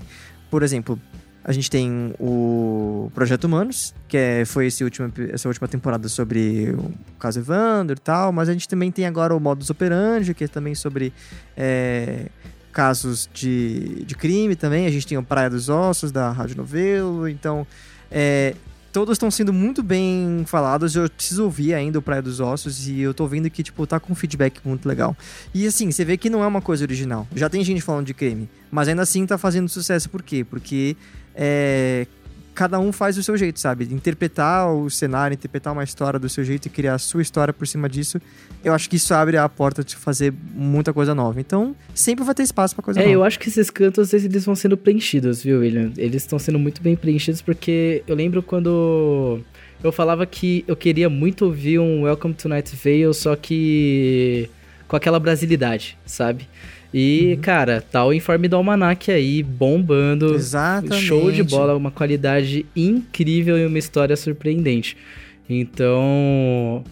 por 0.50 0.64
exemplo, 0.64 1.00
a 1.44 1.52
gente 1.52 1.70
tem 1.70 2.14
o 2.20 3.12
Projeto 3.16 3.46
Humanos, 3.46 3.96
que 4.08 4.16
é, 4.16 4.46
foi 4.46 4.68
esse 4.68 4.84
último, 4.84 5.12
essa 5.32 5.48
última 5.48 5.68
temporada 5.68 6.08
sobre 6.08 6.70
o 6.78 6.92
caso 7.20 7.40
Evander 7.40 7.98
e 7.98 8.00
tal, 8.00 8.32
mas 8.32 8.48
a 8.48 8.54
gente 8.54 8.68
também 8.68 8.92
tem 8.92 9.06
agora 9.06 9.36
o 9.36 9.40
Modus 9.40 9.70
Operandi, 9.70 10.34
que 10.34 10.44
é 10.44 10.48
também 10.48 10.76
sobre 10.76 11.12
é, 11.58 12.28
casos 12.72 13.30
de, 13.34 14.04
de 14.06 14.16
crime 14.16 14.56
também. 14.56 14.88
A 14.88 14.92
gente 14.92 15.06
tem 15.06 15.18
o 15.18 15.24
Praia 15.24 15.50
dos 15.50 15.70
Ossos, 15.70 16.12
da 16.12 16.32
Rádio 16.32 16.58
Novelo, 16.58 17.28
então... 17.28 17.68
É, 18.10 18.56
todos 18.92 19.14
estão 19.14 19.32
sendo 19.32 19.54
muito 19.54 19.82
bem 19.82 20.44
falados. 20.46 20.96
Eu 20.96 21.10
preciso 21.10 21.46
ouvir 21.46 21.74
ainda 21.74 22.00
o 22.00 22.02
Praia 22.02 22.22
dos 22.22 22.40
Ossos 22.40 22.88
e 22.88 23.00
eu 23.00 23.14
tô 23.14 23.26
vendo 23.26 23.50
que, 23.50 23.64
tipo, 23.64 23.88
tá 23.88 24.00
com 24.00 24.14
um 24.14 24.16
feedback 24.16 24.60
muito 24.66 24.88
legal. 24.88 25.16
E 25.54 25.66
assim, 25.66 25.92
você 25.92 26.04
vê 26.04 26.18
que 26.18 26.30
não 26.30 26.44
é 26.44 26.48
uma 26.48 26.62
coisa 26.62 26.84
original. 26.84 27.28
Já 27.36 27.50
tem 27.50 27.64
gente 27.64 27.82
falando 27.82 28.06
de 28.06 28.14
crime, 28.14 28.50
mas 28.70 28.88
ainda 28.88 29.02
assim 29.02 29.26
tá 29.26 29.38
fazendo 29.38 29.70
sucesso. 29.70 30.10
Por 30.10 30.22
quê? 30.22 30.44
Porque 30.44 30.96
é, 31.34 32.06
cada 32.54 32.80
um 32.80 32.92
faz 32.92 33.16
do 33.16 33.24
seu 33.24 33.38
jeito, 33.38 33.60
sabe? 33.60 33.86
Interpretar 33.92 34.72
o 34.74 34.90
cenário, 34.90 35.34
interpretar 35.34 35.72
uma 35.74 35.84
história 35.84 36.20
do 36.20 36.28
seu 36.30 36.44
jeito 36.44 36.66
e 36.66 36.70
criar 36.70 36.96
a 36.96 36.98
sua 36.98 37.22
história 37.22 37.54
por 37.54 37.68
cima 37.68 37.88
disso, 37.90 38.20
eu 38.64 38.74
acho 38.74 38.90
que 38.90 38.98
isso 38.98 39.14
abre 39.14 39.38
a 39.38 39.48
porta 39.48 39.84
de 39.84 39.96
fazer 39.96 40.34
muita 40.54 40.92
coisa 40.94 41.16
nova. 41.16 41.40
Então, 41.40 41.76
sempre 41.96 42.24
vai 42.26 42.36
ter 42.36 42.44
espaço 42.44 42.76
para 42.76 42.84
coisa 42.84 43.00
É, 43.00 43.04
nova. 43.04 43.14
eu 43.14 43.24
acho 43.24 43.40
que 43.40 43.48
esses 43.50 43.70
cantos 43.70 44.14
eles 44.14 44.46
vão 44.46 44.56
sendo 44.56 44.76
preenchidos, 44.78 45.44
viu, 45.44 45.60
William? 45.60 45.92
Eles 45.98 46.24
estão 46.24 46.38
sendo 46.38 46.60
muito 46.60 46.82
bem 46.82 46.96
preenchidos 46.96 47.42
porque 47.42 48.04
eu 48.08 48.16
lembro 48.16 48.44
quando 48.44 49.40
eu 49.84 49.92
falava 49.92 50.26
que 50.26 50.64
eu 50.68 50.76
queria 50.76 51.10
muito 51.10 51.46
ouvir 51.46 51.80
um 51.80 52.04
Welcome 52.04 52.34
to 52.36 52.48
Night 52.50 52.76
Vale, 52.76 53.14
só 53.14 53.36
que 53.36 54.50
com 54.88 54.96
aquela 54.96 55.20
brasilidade, 55.20 55.98
sabe? 56.06 56.48
E, 56.94 57.40
cara, 57.42 57.82
tá 57.82 58.06
o 58.06 58.12
informe 58.12 58.48
do 58.48 58.58
Almanac 58.58 59.10
aí 59.12 59.42
bombando. 59.42 60.36
Exatamente. 60.36 61.06
Show 61.06 61.32
de 61.32 61.44
bola, 61.44 61.76
uma 61.76 61.92
qualidade 61.92 62.66
incrível 62.76 63.58
e 63.58 63.66
uma 63.66 63.80
história 63.80 64.16
surpreendente. 64.18 64.98
Então, 65.50 66.84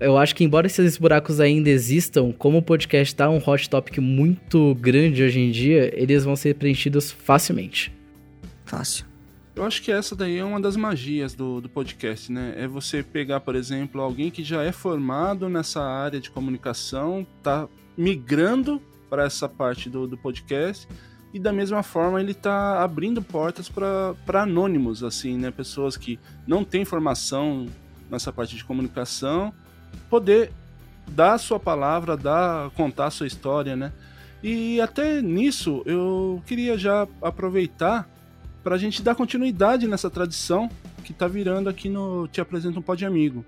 eu 0.00 0.16
acho 0.16 0.34
que 0.34 0.44
embora 0.44 0.66
esses 0.66 0.96
buracos 0.96 1.40
ainda 1.40 1.68
existam, 1.68 2.32
como 2.32 2.58
o 2.58 2.62
podcast 2.62 3.14
tá 3.14 3.28
um 3.28 3.40
hot 3.44 3.68
topic 3.68 3.98
muito 3.98 4.74
grande 4.76 5.22
hoje 5.22 5.40
em 5.40 5.50
dia, 5.50 5.92
eles 5.94 6.24
vão 6.24 6.36
ser 6.36 6.54
preenchidos 6.54 7.10
facilmente. 7.10 7.92
Fácil. 8.64 9.04
Eu 9.54 9.64
acho 9.64 9.82
que 9.82 9.92
essa 9.92 10.16
daí 10.16 10.38
é 10.38 10.44
uma 10.44 10.60
das 10.60 10.74
magias 10.74 11.32
do, 11.32 11.60
do 11.60 11.68
podcast, 11.68 12.32
né? 12.32 12.54
É 12.56 12.66
você 12.66 13.04
pegar, 13.04 13.38
por 13.40 13.54
exemplo, 13.54 14.00
alguém 14.00 14.30
que 14.30 14.42
já 14.42 14.62
é 14.62 14.72
formado 14.72 15.48
nessa 15.48 15.80
área 15.80 16.18
de 16.18 16.28
comunicação, 16.28 17.24
tá 17.40 17.68
migrando 17.96 18.82
para 19.08 19.24
essa 19.24 19.48
parte 19.48 19.88
do, 19.88 20.06
do 20.06 20.16
podcast 20.16 20.88
e 21.34 21.38
da 21.38 21.52
mesma 21.52 21.82
forma 21.82 22.20
ele 22.20 22.32
tá 22.32 22.82
abrindo 22.82 23.20
portas 23.20 23.68
para 23.68 24.42
anônimos, 24.42 25.02
assim, 25.02 25.36
né? 25.36 25.50
Pessoas 25.50 25.96
que 25.96 26.18
não 26.46 26.64
têm 26.64 26.84
formação 26.84 27.66
nessa 28.08 28.32
parte 28.32 28.54
de 28.54 28.64
comunicação, 28.64 29.52
poder 30.08 30.52
dar 31.08 31.34
a 31.34 31.38
sua 31.38 31.58
palavra, 31.58 32.16
dar, 32.16 32.70
contar 32.70 33.06
a 33.06 33.10
sua 33.10 33.26
história, 33.26 33.74
né? 33.74 33.92
E 34.42 34.80
até 34.80 35.20
nisso 35.20 35.82
eu 35.86 36.40
queria 36.46 36.78
já 36.78 37.08
aproveitar 37.20 38.08
para 38.62 38.76
a 38.76 38.78
gente 38.78 39.02
dar 39.02 39.14
continuidade 39.14 39.88
nessa 39.88 40.08
tradição 40.08 40.70
que 41.02 41.12
está 41.12 41.26
virando 41.26 41.68
aqui 41.68 41.88
no 41.88 42.28
Te 42.28 42.40
Apresento 42.40 42.78
um 42.78 42.82
Pod 42.82 43.04
Amigo, 43.04 43.44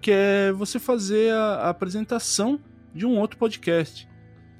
que 0.00 0.10
é 0.10 0.52
você 0.52 0.78
fazer 0.78 1.32
a, 1.32 1.54
a 1.54 1.68
apresentação 1.68 2.58
de 2.94 3.04
um 3.04 3.18
outro 3.18 3.36
podcast. 3.36 4.08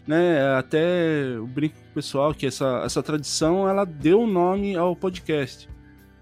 Né? 0.06 0.56
Até 0.56 1.34
eu 1.34 1.46
brinco 1.46 1.74
com 1.74 1.90
o 1.90 1.94
pessoal 1.94 2.32
que 2.32 2.46
essa, 2.46 2.82
essa 2.84 3.02
tradição 3.02 3.68
ela 3.68 3.84
deu 3.84 4.26
nome 4.26 4.76
ao 4.76 4.94
podcast. 4.94 5.68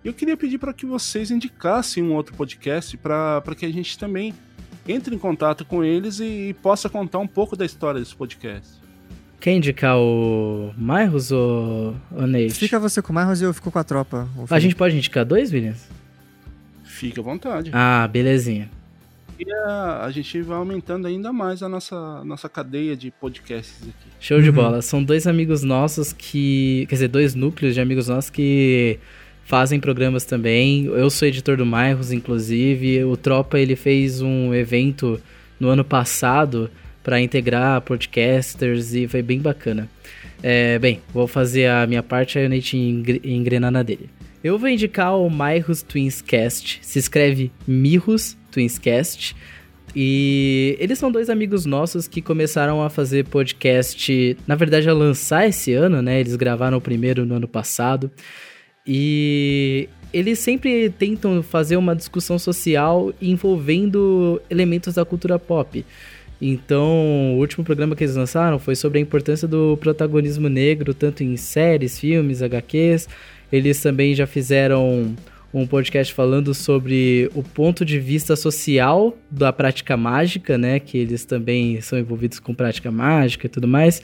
Eu 0.05 0.13
queria 0.13 0.37
pedir 0.37 0.59
para 0.59 0.73
que 0.73 0.87
vocês 0.87 1.31
indicassem 1.31 2.03
um 2.03 2.15
outro 2.15 2.35
podcast 2.35 2.97
para 2.97 3.43
que 3.57 3.67
a 3.67 3.73
gente 3.73 3.99
também 3.99 4.35
entre 4.87 5.15
em 5.15 5.19
contato 5.19 5.65
com 5.65 5.83
eles 5.83 6.21
e, 6.21 6.49
e 6.51 6.55
possa 6.55 6.89
contar 6.89 7.19
um 7.19 7.27
pouco 7.27 7.57
da 7.57 7.65
história 7.65 8.01
desse 8.01 8.15
podcast. 8.15 8.83
Quer 9.41 9.53
indicar 9.53 9.99
o 9.99 10.73
Marros 10.77 11.31
ou 11.31 11.95
o 12.11 12.27
Nate? 12.27 12.55
Fica 12.55 12.79
você 12.79 13.03
com 13.03 13.13
o 13.13 13.15
Marros 13.15 13.41
e 13.41 13.45
eu 13.45 13.53
fico 13.53 13.71
com 13.71 13.79
a 13.79 13.85
tropa. 13.85 14.29
o 14.37 14.47
A 14.49 14.59
gente 14.59 14.75
pode 14.75 14.97
indicar 14.97 15.25
dois, 15.25 15.53
Williams? 15.53 15.87
Fique 16.83 17.21
à 17.21 17.23
vontade. 17.23 17.71
Ah, 17.73 18.09
belezinha. 18.11 18.71
E 19.39 19.53
a, 19.53 20.09
gente 20.13 20.41
vai 20.43 20.57
aumentando 20.57 21.07
ainda 21.07 21.33
mais 21.33 21.63
a 21.63 21.69
nossa, 21.69 22.23
nossa 22.25 22.49
cadeia 22.49 22.97
de 22.97 23.11
podcasts 23.11 23.83
aqui. 23.83 24.09
Show 24.21 24.41
de 24.41 24.49
Uhum. 24.51 24.55
bola. 24.55 24.83
São 24.83 25.03
dois 25.03 25.27
amigos 25.27 25.63
nossos 25.63 26.13
que. 26.13 26.87
Quer 26.89 26.95
dizer, 26.95 27.09
dois 27.09 27.35
núcleos 27.35 27.75
de 27.75 27.81
amigos 27.81 28.09
nossos 28.09 28.31
que 28.31 28.99
fazem 29.45 29.81
programas 29.81 30.25
também. 30.25 30.85
Eu 30.87 31.11
sou 31.11 31.27
editor 31.27 31.57
do 31.57 31.67
Marros, 31.67 32.13
inclusive. 32.13 33.05
O 33.05 33.17
Tropa 33.17 33.59
ele 33.59 33.75
fez 33.77 34.23
um 34.23 34.55
evento 34.55 35.21
no 35.59 35.69
ano 35.69 35.85
passado 35.85 36.71
para 37.03 37.21
integrar 37.21 37.81
podcasters 37.83 38.95
e 38.95 39.07
foi 39.09 39.21
bem 39.21 39.41
bacana. 39.41 39.89
É, 40.43 40.79
bem, 40.79 41.01
vou 41.13 41.27
fazer 41.27 41.67
a 41.69 41.87
minha 41.87 42.03
parte, 42.03 42.39
aí 42.39 42.47
o 42.47 42.49
Nate 42.49 42.77
engre- 42.77 43.21
engrenar 43.25 43.71
na 43.71 43.83
dele. 43.83 44.09
Eu 44.43 44.59
vou 44.59 44.69
indicar 44.69 45.17
o 45.19 45.29
Mirros 45.31 45.83
Twinscast. 45.83 46.79
Se 46.83 46.99
escreve 46.99 47.51
Mirros 47.67 48.37
Twinscast. 48.55 49.35
E 49.95 50.77
eles 50.81 50.99
são 50.99 51.11
dois 51.11 51.29
amigos 51.29 51.67
nossos 51.67 52.09
que 52.09 52.23
começaram 52.23 52.83
a 52.83 52.91
fazer 52.91 53.25
podcast, 53.27 54.37
na 54.47 54.55
verdade, 54.55 54.89
a 54.89 54.93
lançar 54.93 55.47
esse 55.49 55.73
ano, 55.73 56.01
né? 56.01 56.21
Eles 56.21 56.37
gravaram 56.37 56.79
o 56.79 56.81
primeiro 56.81 57.27
no 57.27 57.35
ano 57.35 57.47
passado. 57.47 58.11
E 58.87 59.89
eles 60.13 60.39
sempre 60.39 60.91
tentam 60.91 61.43
fazer 61.43 61.77
uma 61.77 61.95
discussão 61.95 62.39
social 62.39 63.13
envolvendo 63.21 64.41
elementos 64.51 64.95
da 64.95 65.05
cultura 65.05 65.39
pop. 65.39 65.85
Então, 66.41 67.35
o 67.35 67.39
último 67.39 67.65
programa 67.65 67.95
que 67.95 68.05
eles 68.05 68.17
lançaram 68.17 68.59
foi 68.59 68.75
sobre 68.75 68.99
a 68.99 69.03
importância 69.03 69.47
do 69.47 69.77
protagonismo 69.77 70.49
negro, 70.49 70.93
tanto 70.93 71.23
em 71.23 71.37
séries, 71.37 71.99
filmes, 71.99 72.43
HQs. 72.43 73.09
Eles 73.51 73.81
também 73.81 74.15
já 74.15 74.27
fizeram 74.27 75.15
um 75.63 75.67
podcast 75.67 76.13
falando 76.13 76.53
sobre 76.53 77.31
o 77.35 77.43
ponto 77.43 77.85
de 77.85 77.99
vista 78.01 78.35
social 78.35 79.17
da 79.31 79.53
prática 79.53 79.97
mágica, 79.97 80.59
né? 80.59 80.81
Que 80.81 80.99
eles 80.99 81.25
também 81.25 81.81
são 81.81 81.99
envolvidos 81.99 82.41
com 82.41 82.53
prática 82.55 82.91
mágica 82.91 83.47
e 83.47 83.49
tudo 83.49 83.69
mais. 83.69 84.03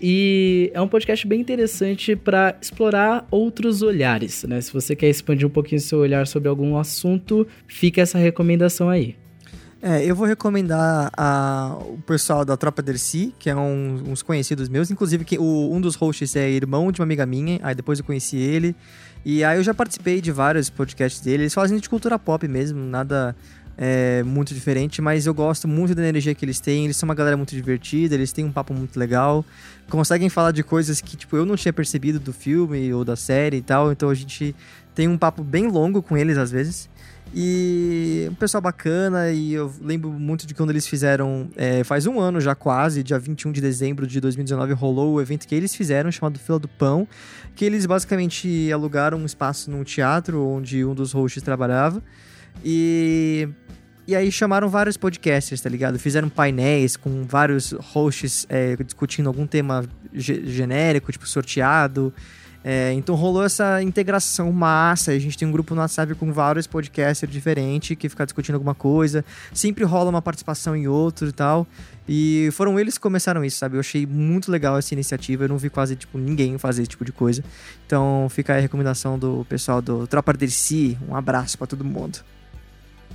E 0.00 0.70
é 0.74 0.80
um 0.80 0.88
podcast 0.88 1.26
bem 1.26 1.40
interessante 1.40 2.14
para 2.14 2.56
explorar 2.60 3.26
outros 3.30 3.82
olhares, 3.82 4.44
né? 4.44 4.60
Se 4.60 4.72
você 4.72 4.94
quer 4.94 5.08
expandir 5.08 5.46
um 5.46 5.50
pouquinho 5.50 5.80
seu 5.80 5.98
olhar 5.98 6.26
sobre 6.26 6.48
algum 6.48 6.76
assunto, 6.76 7.46
fica 7.66 8.00
essa 8.00 8.18
recomendação 8.18 8.88
aí. 8.88 9.16
É, 9.82 10.04
eu 10.04 10.14
vou 10.14 10.26
recomendar 10.26 11.10
a, 11.16 11.78
o 11.80 11.96
pessoal 12.06 12.44
da 12.44 12.54
Tropa 12.54 12.82
Dercy, 12.82 13.32
que 13.38 13.48
é 13.48 13.56
um- 13.56 14.10
uns 14.10 14.20
conhecidos 14.22 14.68
meus. 14.68 14.90
Inclusive, 14.90 15.24
que 15.24 15.38
o- 15.38 15.72
um 15.72 15.80
dos 15.80 15.94
hosts 15.94 16.36
é 16.36 16.50
irmão 16.50 16.92
de 16.92 17.00
uma 17.00 17.04
amiga 17.04 17.24
minha, 17.24 17.58
aí 17.62 17.74
depois 17.74 17.98
eu 17.98 18.04
conheci 18.04 18.36
ele. 18.36 18.76
E 19.24 19.44
aí 19.44 19.58
eu 19.58 19.62
já 19.62 19.74
participei 19.74 20.20
de 20.20 20.32
vários 20.32 20.70
podcasts 20.70 21.20
dele. 21.20 21.44
Eles 21.44 21.54
fazem 21.54 21.78
de 21.78 21.88
cultura 21.88 22.18
pop 22.18 22.46
mesmo, 22.48 22.80
nada 22.80 23.36
é, 23.76 24.22
muito 24.22 24.54
diferente, 24.54 25.00
mas 25.00 25.26
eu 25.26 25.32
gosto 25.34 25.66
muito 25.66 25.94
da 25.94 26.06
energia 26.06 26.34
que 26.34 26.44
eles 26.44 26.60
têm. 26.60 26.84
Eles 26.84 26.96
são 26.96 27.08
uma 27.08 27.14
galera 27.14 27.36
muito 27.36 27.54
divertida, 27.54 28.14
eles 28.14 28.32
têm 28.32 28.44
um 28.44 28.52
papo 28.52 28.74
muito 28.74 28.98
legal. 28.98 29.44
Conseguem 29.88 30.28
falar 30.28 30.52
de 30.52 30.62
coisas 30.62 31.00
que, 31.00 31.16
tipo, 31.16 31.36
eu 31.36 31.44
não 31.44 31.56
tinha 31.56 31.72
percebido 31.72 32.20
do 32.20 32.32
filme 32.32 32.92
ou 32.92 33.04
da 33.04 33.16
série 33.16 33.58
e 33.58 33.62
tal. 33.62 33.90
Então 33.92 34.08
a 34.08 34.14
gente 34.14 34.54
tem 34.94 35.08
um 35.08 35.16
papo 35.16 35.42
bem 35.42 35.66
longo 35.66 36.02
com 36.02 36.16
eles 36.16 36.36
às 36.36 36.50
vezes. 36.50 36.88
E 37.32 38.26
um 38.28 38.34
pessoal 38.34 38.60
bacana, 38.60 39.30
e 39.30 39.52
eu 39.52 39.72
lembro 39.80 40.10
muito 40.10 40.46
de 40.46 40.52
quando 40.52 40.70
eles 40.70 40.84
fizeram, 40.86 41.48
é, 41.56 41.84
faz 41.84 42.04
um 42.06 42.18
ano 42.18 42.40
já 42.40 42.56
quase, 42.56 43.04
dia 43.04 43.20
21 43.20 43.52
de 43.52 43.60
dezembro 43.60 44.04
de 44.04 44.20
2019, 44.20 44.72
rolou 44.72 45.14
o 45.14 45.20
evento 45.20 45.46
que 45.46 45.54
eles 45.54 45.72
fizeram, 45.72 46.10
chamado 46.10 46.40
Fila 46.40 46.58
do 46.58 46.66
Pão, 46.66 47.06
que 47.54 47.64
eles 47.64 47.86
basicamente 47.86 48.70
alugaram 48.72 49.18
um 49.18 49.24
espaço 49.24 49.70
num 49.70 49.84
teatro 49.84 50.44
onde 50.44 50.84
um 50.84 50.92
dos 50.92 51.12
hosts 51.12 51.40
trabalhava, 51.42 52.02
e, 52.64 53.48
E 54.08 54.16
aí 54.16 54.32
chamaram 54.32 54.68
vários 54.68 54.96
podcasters, 54.96 55.60
tá 55.60 55.68
ligado? 55.68 55.96
Fizeram 56.00 56.28
painéis 56.28 56.96
com 56.96 57.22
vários 57.22 57.70
hosts 57.70 58.44
é, 58.48 58.74
discutindo 58.82 59.28
algum 59.28 59.46
tema 59.46 59.84
genérico, 60.12 61.12
tipo 61.12 61.28
sorteado. 61.28 62.12
É, 62.62 62.92
então 62.92 63.14
rolou 63.14 63.44
essa 63.44 63.82
integração 63.82 64.52
massa. 64.52 65.12
A 65.12 65.18
gente 65.18 65.36
tem 65.36 65.48
um 65.48 65.52
grupo 65.52 65.74
no 65.74 65.80
WhatsApp 65.80 66.14
com 66.14 66.32
vários 66.32 66.66
podcasters 66.66 67.32
diferentes 67.32 67.96
que 67.96 68.08
fica 68.08 68.24
discutindo 68.24 68.54
alguma 68.54 68.74
coisa. 68.74 69.24
Sempre 69.52 69.84
rola 69.84 70.10
uma 70.10 70.22
participação 70.22 70.76
em 70.76 70.86
outro 70.86 71.28
e 71.28 71.32
tal. 71.32 71.66
E 72.08 72.50
foram 72.52 72.78
eles 72.78 72.94
que 72.94 73.00
começaram 73.00 73.44
isso, 73.44 73.58
sabe? 73.58 73.76
Eu 73.76 73.80
achei 73.80 74.06
muito 74.06 74.50
legal 74.50 74.76
essa 74.76 74.92
iniciativa. 74.92 75.44
Eu 75.44 75.48
não 75.48 75.58
vi 75.58 75.70
quase 75.70 75.96
tipo, 75.96 76.18
ninguém 76.18 76.58
fazer 76.58 76.82
esse 76.82 76.90
tipo 76.90 77.04
de 77.04 77.12
coisa. 77.12 77.42
Então 77.86 78.26
fica 78.30 78.52
aí 78.52 78.58
a 78.58 78.62
recomendação 78.62 79.18
do 79.18 79.46
pessoal 79.48 79.80
do 79.80 80.06
Tropa 80.06 80.34
Si. 80.48 80.98
Um 81.08 81.14
abraço 81.14 81.56
para 81.56 81.66
todo 81.66 81.84
mundo. 81.84 82.18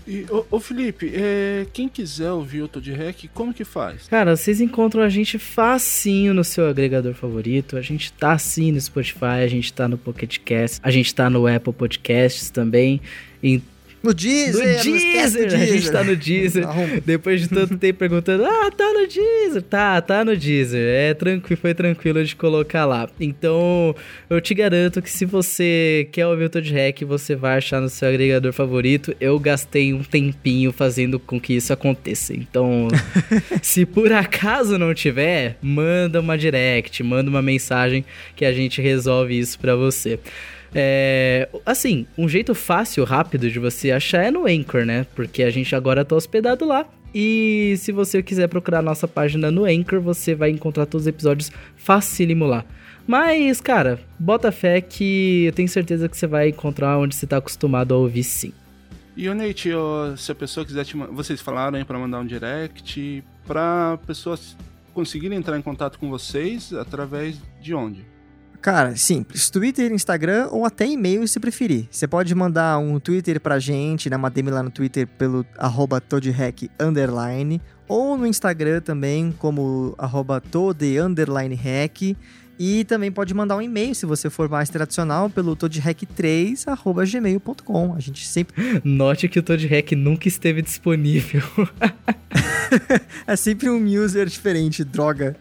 E, 0.07 0.25
ô, 0.29 0.45
ô 0.51 0.59
Felipe, 0.59 1.11
é, 1.13 1.65
quem 1.73 1.89
quiser 1.89 2.31
ouvir 2.31 2.61
o 2.61 2.67
Todd 2.67 2.91
Hack, 2.91 3.25
como 3.33 3.53
que 3.53 3.63
faz? 3.63 4.07
Cara, 4.07 4.35
vocês 4.35 4.61
encontram 4.61 5.01
a 5.01 5.09
gente 5.09 5.39
facinho 5.39 6.33
no 6.33 6.43
seu 6.43 6.67
agregador 6.67 7.13
favorito. 7.13 7.75
A 7.75 7.81
gente 7.81 8.13
tá 8.13 8.37
sim 8.37 8.71
no 8.71 8.79
Spotify, 8.79 9.41
a 9.43 9.47
gente 9.47 9.73
tá 9.73 9.87
no 9.87 9.97
Pocket 9.97 10.37
Cast, 10.39 10.79
a 10.83 10.91
gente 10.91 11.13
tá 11.13 11.29
no 11.29 11.47
Apple 11.47 11.73
Podcasts 11.73 12.49
também. 12.49 13.01
Então 13.41 13.74
no 14.05 14.13
Deezer, 14.13 14.77
no 14.77 14.83
Deezer. 14.83 15.53
A 15.53 15.65
gente 15.65 15.91
tá 15.91 16.03
no 16.03 16.15
Deezer. 16.15 16.65
Depois 17.05 17.41
de 17.41 17.49
tanto 17.49 17.77
tempo 17.77 17.99
perguntando, 17.99 18.45
ah, 18.45 18.71
tá 18.71 18.93
no 18.93 19.07
Deezer. 19.07 19.61
Tá, 19.63 20.01
tá 20.01 20.23
no 20.23 20.37
Deezer. 20.37 20.87
É 20.87 21.13
tranquilo, 21.13 21.59
foi 21.59 21.73
tranquilo 21.73 22.23
de 22.23 22.35
colocar 22.35 22.85
lá. 22.85 23.09
Então, 23.19 23.95
eu 24.29 24.39
te 24.39 24.53
garanto 24.53 25.01
que 25.01 25.09
se 25.09 25.25
você 25.25 26.07
quer 26.11 26.27
ouvir 26.27 26.45
o 26.45 26.49
Toad 26.49 26.71
Hack, 26.71 27.01
você 27.03 27.35
vai 27.35 27.57
achar 27.57 27.81
no 27.81 27.89
seu 27.89 28.07
agregador 28.07 28.53
favorito. 28.53 29.15
Eu 29.19 29.39
gastei 29.39 29.93
um 29.93 30.03
tempinho 30.03 30.71
fazendo 30.71 31.19
com 31.19 31.39
que 31.39 31.53
isso 31.53 31.73
aconteça. 31.73 32.33
Então, 32.33 32.87
se 33.61 33.85
por 33.85 34.11
acaso 34.13 34.77
não 34.77 34.93
tiver, 34.93 35.57
manda 35.61 36.19
uma 36.19 36.37
direct, 36.37 37.01
manda 37.01 37.29
uma 37.29 37.41
mensagem 37.41 38.05
que 38.35 38.45
a 38.45 38.53
gente 38.53 38.81
resolve 38.81 39.37
isso 39.37 39.57
para 39.57 39.75
você. 39.75 40.19
É, 40.77 41.47
assim, 41.65 42.05
um 42.17 42.27
jeito 42.27 42.53
fácil, 42.53 43.05
rápido 43.05 43.49
de 43.49 43.59
você 43.59 43.91
achar 43.91 44.23
é 44.23 44.29
no 44.29 44.45
Anchor, 44.45 44.85
né? 44.85 45.07
Porque 45.15 45.41
a 45.41 45.49
gente 45.49 45.73
agora 45.73 46.03
tá 46.03 46.17
hospedado 46.17 46.65
lá. 46.65 46.85
E 47.13 47.75
se 47.77 47.93
você 47.93 48.21
quiser 48.21 48.49
procurar 48.49 48.81
nossa 48.81 49.07
página 49.07 49.49
no 49.49 49.63
Anchor, 49.63 50.01
você 50.01 50.35
vai 50.35 50.49
encontrar 50.49 50.85
todos 50.85 51.05
os 51.05 51.07
episódios 51.07 51.49
facílimo 51.77 52.45
lá. 52.45 52.65
Mas, 53.07 53.61
cara, 53.61 54.01
bota 54.19 54.51
fé 54.51 54.81
que 54.81 55.45
eu 55.45 55.53
tenho 55.53 55.69
certeza 55.69 56.09
que 56.09 56.17
você 56.17 56.27
vai 56.27 56.49
encontrar 56.49 56.97
onde 56.97 57.15
você 57.15 57.25
tá 57.25 57.38
acostumado 57.38 57.93
a 57.93 57.97
ouvir 57.97 58.23
sim. 58.23 58.51
E 59.15 59.29
o 59.29 59.33
Nate, 59.33 59.69
se 60.17 60.29
a 60.29 60.35
pessoa 60.35 60.65
quiser 60.65 60.83
te 60.83 60.97
Vocês 60.97 61.39
falaram 61.39 61.81
pra 61.85 61.97
mandar 61.97 62.19
um 62.19 62.25
direct, 62.25 63.23
pra 63.47 63.97
pessoas 64.05 64.57
conseguirem 64.93 65.38
entrar 65.38 65.57
em 65.57 65.61
contato 65.61 65.97
com 65.97 66.09
vocês 66.09 66.73
através 66.73 67.38
de 67.61 67.73
onde? 67.73 68.14
Cara, 68.61 68.95
simples. 68.95 69.49
Twitter, 69.49 69.91
Instagram 69.91 70.47
ou 70.51 70.63
até 70.65 70.87
e-mail 70.87 71.27
se 71.27 71.39
preferir. 71.39 71.87
Você 71.89 72.07
pode 72.07 72.35
mandar 72.35 72.77
um 72.79 72.99
Twitter 72.99 73.39
pra 73.39 73.59
gente, 73.59 74.09
né? 74.09 74.17
Uma 74.17 74.29
DM 74.29 74.49
lá 74.49 74.61
no 74.63 74.71
Twitter 74.71 75.07
pelo 75.07 75.45
arroba 75.57 76.01
toadhack 76.01 76.69
underline. 76.79 77.61
Ou 77.87 78.17
no 78.17 78.25
Instagram 78.25 78.81
também, 78.81 79.31
como 79.37 79.93
arroba 79.97 80.41
tode 80.41 80.97
underline 80.97 81.53
hack. 81.55 82.15
E 82.57 82.85
também 82.85 83.11
pode 83.11 83.33
mandar 83.33 83.57
um 83.57 83.61
e-mail, 83.61 83.93
se 83.93 84.05
você 84.05 84.29
for 84.29 84.47
mais 84.47 84.69
tradicional, 84.69 85.29
pelo 85.29 85.57
toadhack3.gmail.com. 85.57 87.93
A 87.93 87.99
gente 87.99 88.25
sempre. 88.25 88.55
Note 88.83 89.27
que 89.27 89.39
o 89.39 89.43
Toadhack 89.43 89.93
nunca 89.93 90.29
esteve 90.29 90.61
disponível. 90.61 91.43
é 93.27 93.35
sempre 93.35 93.69
um 93.69 93.85
user 93.85 94.27
diferente, 94.27 94.83
droga. 94.83 95.35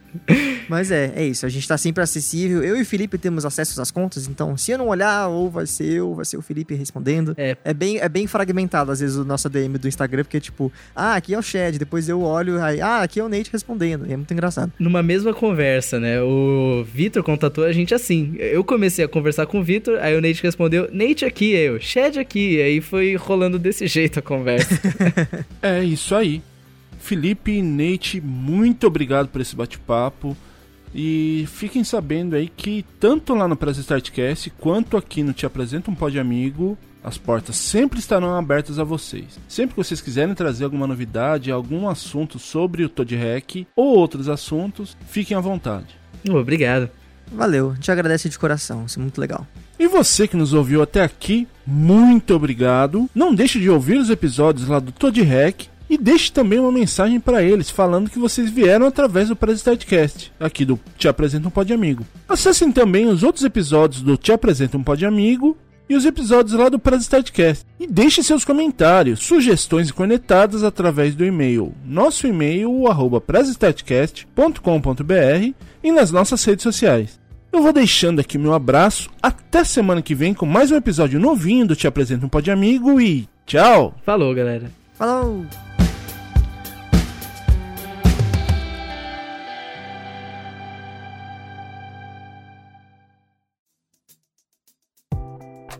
Mas 0.69 0.91
é, 0.91 1.13
é 1.15 1.25
isso. 1.25 1.47
A 1.47 1.49
gente 1.49 1.67
tá 1.67 1.77
sempre 1.77 2.03
acessível. 2.03 2.63
Eu 2.63 2.77
e 2.77 2.83
o 2.83 2.87
Felipe 2.87 3.19
temos 3.19 3.45
acesso 3.45 3.81
às 3.81 3.91
contas, 3.91 4.27
então 4.27 4.57
se 4.57 4.73
eu 4.73 4.79
não 4.79 4.89
olhar, 4.89 5.29
ou 5.29 5.51
vai 5.51 5.67
ser 5.67 5.87
eu, 5.87 6.09
ou 6.09 6.15
vai 6.15 6.25
ser 6.25 6.37
o 6.37 6.43
Felipe 6.43 6.75
respondendo. 6.75 7.35
É, 7.37 7.57
é, 7.65 7.75
bem, 7.75 7.99
é 7.99 8.09
bem 8.09 8.27
fragmentado, 8.27 8.91
às 8.91 9.01
vezes, 9.01 9.17
o 9.17 9.25
nosso 9.25 9.49
DM 9.49 9.79
do 9.79 9.89
Instagram, 9.89 10.25
porque, 10.25 10.41
tipo, 10.41 10.73
ah, 10.95 11.15
aqui 11.15 11.35
é 11.35 11.39
o 11.39 11.43
Shed, 11.43 11.79
depois 11.79 12.09
eu 12.09 12.23
olho, 12.23 12.63
aí, 12.63 12.81
ah, 12.81 13.03
aqui 13.03 13.21
é 13.21 13.25
o 13.25 13.29
Nate 13.29 13.51
respondendo. 13.53 14.07
E 14.07 14.13
é 14.13 14.17
muito 14.17 14.33
engraçado. 14.33 14.73
Numa 14.79 15.03
mesma 15.03 15.35
conversa, 15.35 15.99
né? 16.01 16.21
O 16.21 16.85
Vitor 16.85 17.23
contatou 17.23 17.65
a 17.65 17.73
gente 17.73 17.95
assim. 17.95 18.35
Eu 18.39 18.65
comecei 18.65 19.05
a 19.05 19.09
conversar 19.09 19.47
com 19.47 19.61
o 19.61 19.63
Vitor, 19.63 19.99
aí 20.01 20.17
o 20.17 20.21
Nate 20.21 20.43
respondeu, 20.43 20.89
Nate 20.93 21.25
aqui, 21.25 21.53
eu, 21.53 21.81
Shed 21.81 22.19
aqui. 22.19 22.61
Aí 22.61 22.81
foi 22.81 23.17
rolando 23.17 23.59
desse 23.59 23.87
jeito 23.89 24.19
a 24.19 24.23
conversa. 24.23 24.81
é 25.63 25.85
isso 25.85 26.15
aí. 26.15 26.43
Felipe 26.99 27.53
e 27.53 27.63
Nate, 27.63 28.21
muito 28.21 28.87
obrigado 28.87 29.29
por 29.29 29.41
esse 29.41 29.55
bate-papo. 29.55 30.35
E 30.95 31.45
fiquem 31.49 31.83
sabendo 31.83 32.37
aí 32.37 32.49
que 32.49 32.85
tanto 33.01 33.35
lá 33.35 33.49
no 33.49 33.57
Press 33.57 33.79
Startcast 33.79 34.51
quanto 34.51 34.97
aqui 34.97 35.25
no 35.25 35.33
Te 35.33 35.45
Apresenta 35.45 35.91
um 35.91 35.95
Pod 35.95 36.17
Amigo, 36.19 36.79
as 37.03 37.19
portas 37.19 37.57
sempre 37.57 37.99
estarão 37.99 38.35
abertas 38.35 38.79
a 38.79 38.85
vocês. 38.85 39.39
Sempre 39.49 39.75
que 39.75 39.83
vocês 39.83 40.01
quiserem 40.01 40.35
trazer 40.35 40.65
alguma 40.65 40.87
novidade, 40.87 41.51
algum 41.51 41.89
assunto 41.89 42.39
sobre 42.39 42.85
o 42.85 42.89
Todd 42.89 43.15
Hack 43.17 43.67
ou 43.75 43.99
outros 43.99 44.29
assuntos, 44.29 44.97
fiquem 45.09 45.37
à 45.37 45.41
vontade. 45.41 45.99
Obrigado. 46.31 46.89
Valeu, 47.33 47.75
te 47.81 47.91
agradeço 47.91 48.29
de 48.29 48.39
coração, 48.39 48.85
isso 48.87 48.99
é 48.99 49.03
muito 49.03 49.21
legal. 49.21 49.47
E 49.79 49.89
você 49.89 50.29
que 50.29 50.37
nos 50.37 50.53
ouviu 50.53 50.83
até 50.83 51.03
aqui, 51.03 51.49
muito 51.67 52.35
obrigado. 52.35 53.11
Não 53.15 53.35
deixe 53.35 53.59
de 53.59 53.69
ouvir 53.69 53.99
os 53.99 54.09
episódios 54.09 54.69
lá 54.69 54.79
do 54.79 54.93
Todd 54.93 55.21
Hack 55.23 55.67
e 55.89 55.99
deixe 55.99 56.33
também 56.33 56.59
uma 56.59 56.73
mensagem 56.73 57.21
para 57.21 57.43
eles 57.43 57.71
falando 57.71 58.11
que 58.11 58.19
vocês 58.19 58.51
vieram 58.51 58.87
através 58.87 59.29
do 59.29 59.37
Presidentcast, 59.37 60.33
aqui 60.41 60.65
do 60.65 60.79
Te 60.97 61.09
Apresenta 61.09 61.49
um 61.49 61.51
Pod 61.51 61.73
Amigo. 61.73 62.07
Acessem 62.29 62.73
também 62.73 63.07
os 63.07 63.23
outros 63.23 63.45
episódios 63.45 64.03
do 64.03 64.17
Te 64.17 64.33
Apresenta 64.33 64.77
um 64.77 64.83
Pod 64.83 65.05
Amigo 65.05 65.57
e 65.89 65.95
os 65.95 66.05
episódios 66.05 66.57
lá 66.57 66.69
do 66.69 66.79
Presidentcast. 66.79 67.65
E 67.79 67.87
deixe 67.87 68.23
seus 68.23 68.45
comentários, 68.45 69.21
sugestões 69.21 69.91
e 69.91 69.93
conectadas 69.93 70.63
através 70.63 71.15
do 71.15 71.25
e-mail. 71.25 71.75
Nosso 71.85 72.27
e-mail, 72.27 72.87
arroba 72.89 73.23
e 75.83 75.93
nas 75.93 76.11
nossas 76.11 76.43
redes 76.45 76.63
sociais. 76.63 77.21
Eu 77.53 77.63
vou 77.63 77.73
deixando 77.73 78.21
aqui 78.21 78.37
meu 78.37 78.53
abraço. 78.53 79.09
Até 79.23 79.63
semana 79.63 80.03
que 80.03 80.15
vem 80.15 80.35
com 80.35 80.47
mais 80.47 80.73
um 80.73 80.77
episódio 80.77 81.21
novinho 81.21 81.67
do 81.67 81.77
Te 81.77 81.87
Apresenta 81.87 82.27
um 82.27 82.29
Pod 82.29 82.51
Amigo 82.51 83.01
e 83.01 83.29
tchau! 83.47 83.95
Falou, 84.05 84.35
galera! 84.35 84.71
Falou! 84.95 85.45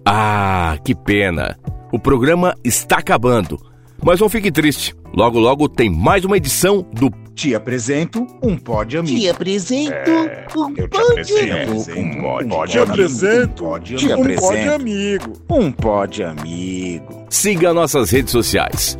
Ah, 0.05 0.77
que 0.85 0.95
pena! 0.95 1.59
O 1.91 1.99
programa 1.99 2.55
está 2.63 2.99
acabando. 2.99 3.59
Mas 4.03 4.21
não 4.21 4.29
fique 4.29 4.51
triste. 4.53 4.95
Logo, 5.15 5.39
logo 5.39 5.69
tem 5.69 5.89
mais 5.89 6.25
uma 6.25 6.37
edição 6.37 6.87
do 6.93 7.11
Te 7.35 7.55
Apresento 7.55 8.27
um 8.43 8.57
Pod 8.57 8.99
Amigo. 8.99 9.19
Te 9.19 9.29
apresento 9.29 9.95
é, 9.95 10.47
um 10.57 10.75
Pod 10.75 11.51
Amigo. 11.51 11.73
Um 11.97 12.49
Pod 12.49 12.73
Te 12.73 12.79
apresento 12.79 13.65
um 13.65 14.35
Pod 14.37 14.69
Amigo. 14.69 15.33
Um 15.49 15.73
Pod 15.73 16.23
Amigo. 16.23 17.25
Siga 17.31 17.73
nossas 17.73 18.11
redes 18.11 18.33
sociais. 18.33 18.99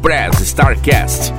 Press 0.00 0.40
Starcast. 0.40 1.32